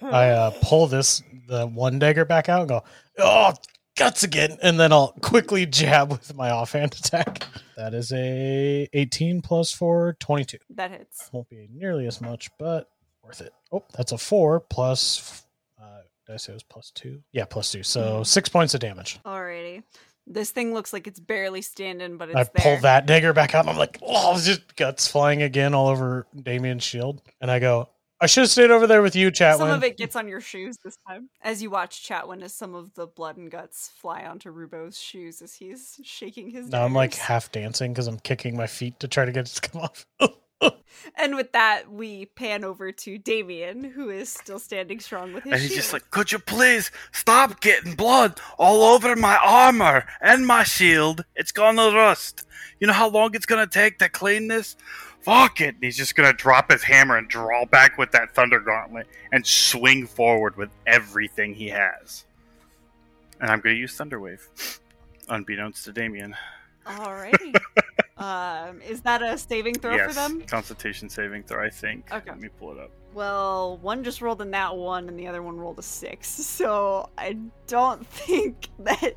[0.00, 2.84] I uh, pull this the one dagger back out and go,
[3.18, 3.54] oh,
[3.96, 7.44] guts again, and then I'll quickly jab with my offhand attack.
[7.76, 10.58] That is a 18 plus 4, 22.
[10.70, 11.28] that hits.
[11.32, 12.88] Won't be nearly as much, but
[13.22, 13.52] worth it.
[13.72, 15.44] Oh, that's a 4 plus.
[15.80, 17.20] Uh, did I say it was plus 2?
[17.32, 17.82] Yeah, plus 2.
[17.82, 19.18] So six points of damage.
[19.26, 19.82] Alrighty.
[20.26, 22.50] This thing looks like it's barely standing, but it's I there.
[22.56, 26.26] pull that dagger back out and I'm like, oh, just guts flying again all over
[26.34, 27.22] Damien's shield.
[27.40, 27.88] And I go,
[28.20, 29.58] I should have stayed over there with you, Chatwin.
[29.58, 31.28] Some of it gets on your shoes this time.
[31.42, 35.42] As you watch Chatwin as some of the blood and guts fly onto Rubo's shoes
[35.42, 39.08] as he's shaking his now I'm like half dancing because I'm kicking my feet to
[39.08, 40.06] try to get it to come off.
[41.14, 45.52] And with that, we pan over to Damien, who is still standing strong with his
[45.52, 45.80] And he's shield.
[45.80, 51.24] just like, could you please stop getting blood all over my armor and my shield?
[51.34, 52.46] It's gonna rust.
[52.80, 54.76] You know how long it's gonna take to clean this?
[55.20, 55.74] Fuck it.
[55.76, 59.46] And he's just gonna drop his hammer and draw back with that thunder gauntlet and
[59.46, 62.24] swing forward with everything he has.
[63.40, 64.80] And I'm gonna use Thunderwave,
[65.28, 66.34] unbeknownst to Damien.
[66.86, 67.56] Alrighty.
[68.18, 70.40] Um, is that a saving throw yes, for them?
[70.42, 71.64] Constitution saving throw.
[71.64, 72.10] I think.
[72.10, 72.30] Okay.
[72.30, 72.90] Let me pull it up.
[73.12, 76.28] Well, one just rolled a nat one, and the other one rolled a six.
[76.56, 77.36] So I
[77.66, 79.14] don't think that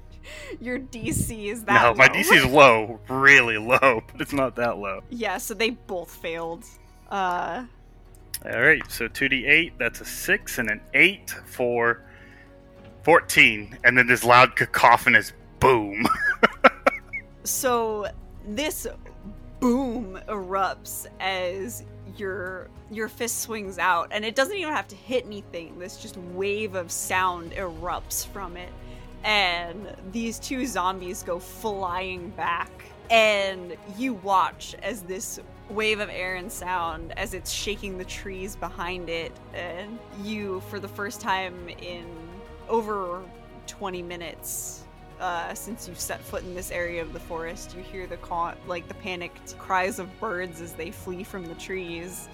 [0.60, 1.82] your DC is that.
[1.82, 2.10] no, my.
[2.10, 5.02] DC is low, really low, but it's not that low.
[5.10, 6.66] Yeah, so they both failed.
[7.10, 7.66] Uh,
[8.46, 12.04] All right, so 2d8, that's a 6 and an 8 for
[13.04, 13.78] 14.
[13.84, 16.06] And then this loud cacophonous boom.
[17.44, 18.08] so
[18.56, 18.88] this
[19.60, 21.84] boom erupts as
[22.18, 25.78] your your fist swings out and it doesn't even have to hit anything.
[25.78, 28.72] This just wave of sound erupts from it
[29.24, 32.72] and these two zombies go flying back
[33.10, 35.40] and you watch as this
[35.70, 40.80] wave of air and sound as it's shaking the trees behind it and you for
[40.80, 42.06] the first time in
[42.70, 43.22] over
[43.68, 44.86] 20 minutes
[45.20, 48.56] uh, since you've set foot in this area of the forest, you hear the ca-
[48.68, 52.30] like the panicked cries of birds as they flee from the trees,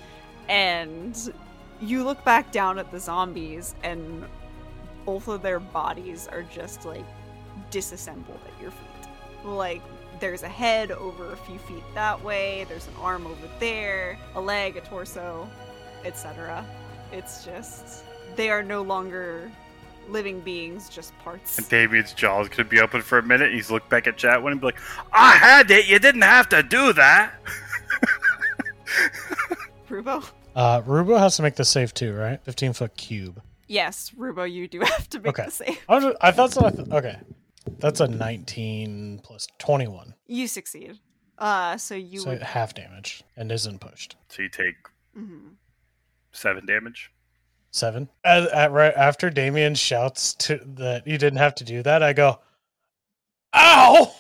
[0.48, 1.34] and
[1.82, 4.26] you look back down at the zombies, and
[5.06, 7.06] both of their bodies are just like
[7.72, 9.10] disassembled at your feet.
[9.44, 9.82] Like
[10.20, 14.42] there's a head over a few feet that way, there's an arm over there, a
[14.42, 15.50] leg, a torso,
[16.04, 16.66] etc.
[17.12, 18.04] It's just
[18.36, 19.52] they are no longer
[20.10, 21.58] living beings, just parts.
[21.58, 23.54] and David's jaw's going to be open for a minute.
[23.54, 24.80] He's looked back at Chatwin and be like,
[25.12, 25.88] I had it.
[25.88, 27.34] You didn't have to do that.
[29.90, 30.30] Rubo?
[30.56, 32.44] Uh, Rubo has to make the save too, right?
[32.44, 33.42] 15 foot cube.
[33.68, 35.46] Yes, Rubo, you do have to make Okay.
[35.46, 35.80] the save.
[35.90, 36.66] I, just- I thought so.
[36.66, 37.20] I th- okay.
[37.80, 40.14] That's a 19 plus 21.
[40.28, 41.00] You succeed.
[41.38, 42.42] Uh, so you so would.
[42.44, 44.16] half damage and isn't pushed.
[44.30, 44.76] So you take
[45.18, 45.56] mhm.
[46.32, 47.12] 7 damage.
[47.76, 48.08] Seven.
[48.24, 52.14] At, at, right after Damien shouts to that you didn't have to do that, I
[52.14, 52.40] go,
[53.54, 54.14] "Ow!"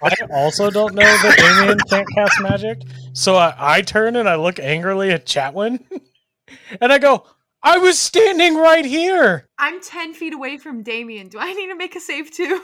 [0.00, 2.82] I also don't know that Damien can't cast magic,
[3.14, 5.82] so I, I turn and I look angrily at Chatwin,
[6.80, 7.26] and I go,
[7.64, 11.26] "I was standing right here." I'm 10 feet away from Damien.
[11.26, 12.62] Do I need to make a save too?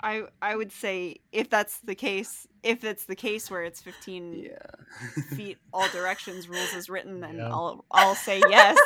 [0.00, 4.32] I I would say if that's the case, if it's the case where it's 15
[4.34, 4.56] Yeah.
[5.36, 7.48] feet all directions rules is written, then Yeah.
[7.50, 8.76] I'll I'll say yes.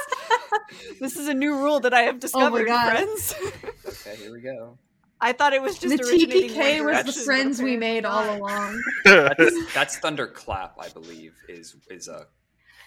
[1.01, 2.91] this is a new rule that I have discovered, God.
[2.93, 3.35] friends.
[3.87, 4.77] okay, here we go.
[5.21, 8.81] I thought it was just the originating TPK was the friends we made all along.
[9.05, 12.27] That's, that's thunderclap, I believe, is is a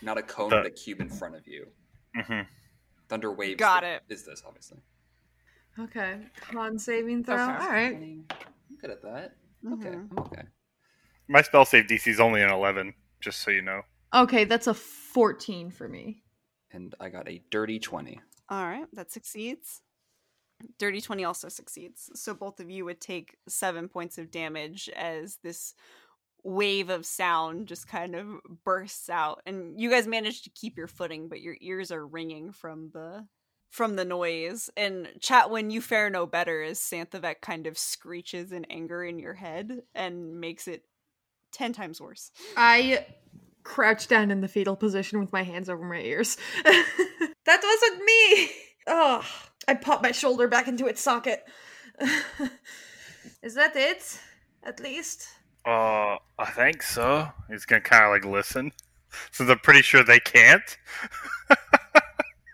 [0.02, 1.68] not a cone, but a cube in front of you.
[2.16, 2.42] hmm
[3.10, 3.60] Thunder waves.
[3.60, 4.04] Got the- it.
[4.10, 4.80] Is this obviously?
[5.80, 6.20] Okay.
[6.52, 7.36] Con saving throw.
[7.36, 7.44] Okay.
[7.64, 7.94] All right.
[7.96, 8.26] I'm
[8.80, 9.36] good at that.
[9.74, 10.08] Okay, Mhm.
[10.12, 10.42] I'm okay.
[11.32, 13.84] My spell save DC is only an 11, just so you know.
[14.14, 16.24] Okay, that's a 14 for me.
[16.74, 18.20] And I got a dirty twenty.
[18.50, 19.80] All right, that succeeds.
[20.78, 22.10] Dirty 20 also succeeds.
[22.16, 25.74] So both of you would take seven points of damage as this
[26.44, 28.28] wave of sound just kind of
[28.66, 29.42] bursts out.
[29.46, 33.26] And you guys manage to keep your footing, but your ears are ringing from the
[33.70, 34.70] from the noise.
[34.76, 39.36] And Chatwin you fare no better as Santhavek kind of screeches in anger in your
[39.36, 40.84] head and makes it
[41.52, 42.32] ten times worse.
[42.58, 43.06] I
[43.64, 46.38] crouched down in the fetal position with my hands over my ears.
[46.64, 48.52] that wasn't me.
[48.88, 49.24] Oh,
[49.68, 51.44] I popped my shoulder back into its socket.
[53.44, 54.20] Is that it?
[54.64, 55.28] At least.
[55.66, 57.30] Uh, I think so.
[57.50, 58.72] He's going to kind of like listen.
[59.32, 60.78] Since I'm pretty sure they can't.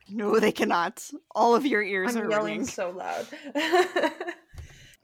[0.10, 1.10] No, they cannot.
[1.36, 2.68] All of your ears I'm are yelling ringing.
[2.68, 3.28] so loud.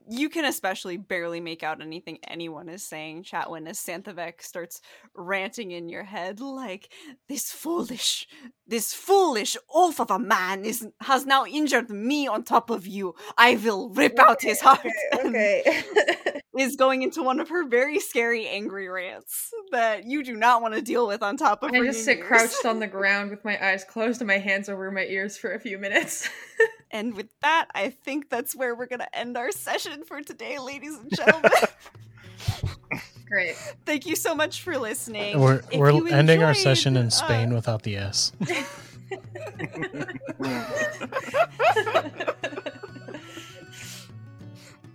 [0.09, 4.81] You can especially barely make out anything anyone is saying, Chatwin, as Santhavek starts
[5.15, 6.89] ranting in your head like,
[7.27, 8.27] This foolish,
[8.67, 13.15] this foolish oaf of a man is has now injured me on top of you.
[13.37, 14.87] I will rip out his heart.
[15.11, 15.35] and
[16.57, 20.73] is going into one of her very scary, angry rants that you do not want
[20.73, 23.63] to deal with on top of I just sit crouched on the ground with my
[23.63, 26.29] eyes closed and my hands over my ears for a few minutes.
[26.93, 30.59] And with that, I think that's where we're going to end our session for today,
[30.59, 31.51] ladies and gentlemen.
[33.27, 33.55] Great.
[33.83, 35.39] Thank you so much for listening.
[35.39, 38.31] We're we're you ending our session in uh, Spain without the S.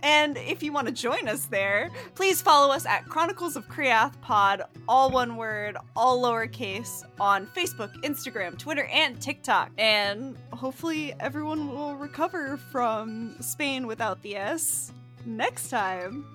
[0.03, 4.13] And if you want to join us there, please follow us at Chronicles of Chreathe
[4.21, 9.71] Pod, all one word, all lowercase, on Facebook, Instagram, Twitter, and TikTok.
[9.77, 14.93] And hopefully, everyone will recover from Spain without the S
[15.25, 16.25] next time.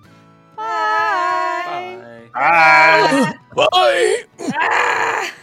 [0.55, 2.29] Bye.
[2.33, 3.33] Bye.
[3.53, 3.65] Bye.
[3.71, 4.23] Bye.
[4.53, 5.31] Ah!